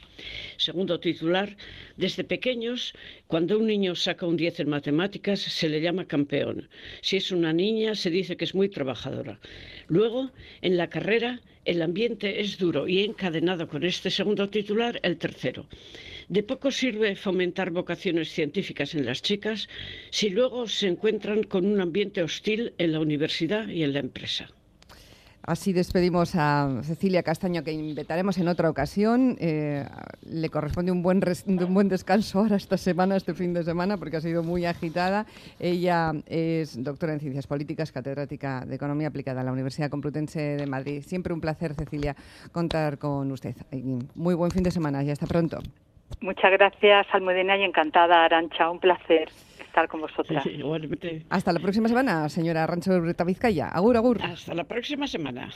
Segundo 0.57 1.01
titular, 1.01 1.55
desde 1.99 2.25
pequeños, 2.25 2.95
cuando 3.27 3.59
un 3.59 3.67
niño 3.67 3.95
saca 3.95 4.25
un 4.25 4.39
10 4.39 4.61
en 4.61 4.71
matemáticas, 4.71 5.39
se 5.41 5.69
le 5.69 5.83
llama 5.83 6.07
campeón. 6.07 6.71
Si 7.03 7.19
es 7.19 7.31
una 7.31 7.53
niña, 7.53 7.95
se 7.95 8.09
dice 8.09 8.39
que 8.39 8.47
es 8.47 8.55
muy 8.55 8.71
trabajadora. 8.71 9.39
Luego, 9.87 10.31
en 10.63 10.79
la 10.79 10.89
carrera, 10.89 11.43
el 11.65 11.83
ambiente 11.83 12.41
es 12.41 12.59
duro 12.59 12.89
y 12.89 13.01
encadenado 13.05 13.69
con 13.69 13.85
este 13.85 14.11
segundo 14.11 14.49
titular, 14.49 14.99
el 15.03 15.19
tercero. 15.19 15.67
De 16.29 16.43
poco 16.43 16.71
sirve 16.71 17.17
fomentar 17.17 17.71
vocaciones 17.71 18.31
científicas 18.31 18.95
en 18.95 19.05
las 19.05 19.21
chicas 19.23 19.69
si 20.11 20.31
luego 20.31 20.69
se 20.69 20.87
encuentran 20.89 21.43
con 21.43 21.67
un 21.67 21.81
ambiente 21.81 22.23
hostil 22.23 22.73
en 22.79 22.93
la 22.93 23.01
universidad 23.01 23.69
y 23.69 23.83
en 23.83 23.93
la 23.93 23.99
empresa. 24.01 24.49
Así 25.43 25.73
despedimos 25.73 26.35
a 26.37 26.69
Cecilia 26.83 27.23
Castaño, 27.23 27.65
que 27.65 27.73
invitaremos 27.73 28.37
en 28.39 28.49
otra 28.49 28.69
ocasión. 28.69 29.37
Eh, 29.41 29.85
le 30.23 30.49
corresponde 30.51 30.93
un 30.93 31.03
buen, 31.03 31.23
un 31.47 31.75
buen 31.75 31.89
descanso 31.89 32.41
ahora 32.41 32.57
esta 32.57 32.77
semana, 32.77 33.17
este 33.17 33.33
fin 33.33 33.55
de 33.55 33.63
semana, 33.63 33.97
porque 33.97 34.19
ha 34.19 34.21
sido 34.21 34.43
muy 34.43 34.67
agitada. 34.67 35.25
Ella 35.59 36.13
es 36.27 36.83
doctora 36.83 37.15
en 37.15 37.21
Ciencias 37.21 37.47
Políticas, 37.47 37.91
catedrática 37.91 38.65
de 38.67 38.75
Economía 38.75 39.09
Aplicada 39.09 39.41
en 39.41 39.47
la 39.47 39.53
Universidad 39.53 39.89
Complutense 39.89 40.41
de 40.41 40.67
Madrid. 40.67 41.03
Siempre 41.03 41.33
un 41.33 41.41
placer, 41.41 41.75
Cecilia, 41.75 42.15
contar 42.53 42.99
con 42.99 43.33
usted. 43.33 43.55
Muy 44.15 44.35
buen 44.35 44.51
fin 44.51 44.63
de 44.63 44.71
semana 44.71 45.03
y 45.03 45.11
hasta 45.11 45.27
pronto. 45.27 45.59
Muchas 46.21 46.51
gracias, 46.53 47.07
Almudena, 47.13 47.57
y 47.57 47.63
encantada, 47.63 48.25
Arancha. 48.25 48.71
Un 48.71 48.79
placer 48.79 49.31
estar 49.71 49.89
con 49.89 50.01
vosotras. 50.01 50.45
Hasta 51.31 51.53
la 51.53 51.61
próxima 51.61 51.89
semana, 51.89 52.29
señora 52.29 52.67
Rancho 52.67 53.01
Reta 53.01 53.25
Vizcaya. 53.25 53.69
Agur, 53.69 53.97
agur. 53.97 54.23
Hasta 54.23 54.55
la 54.55 54.65
próxima 54.65 55.07
semana. 55.07 55.51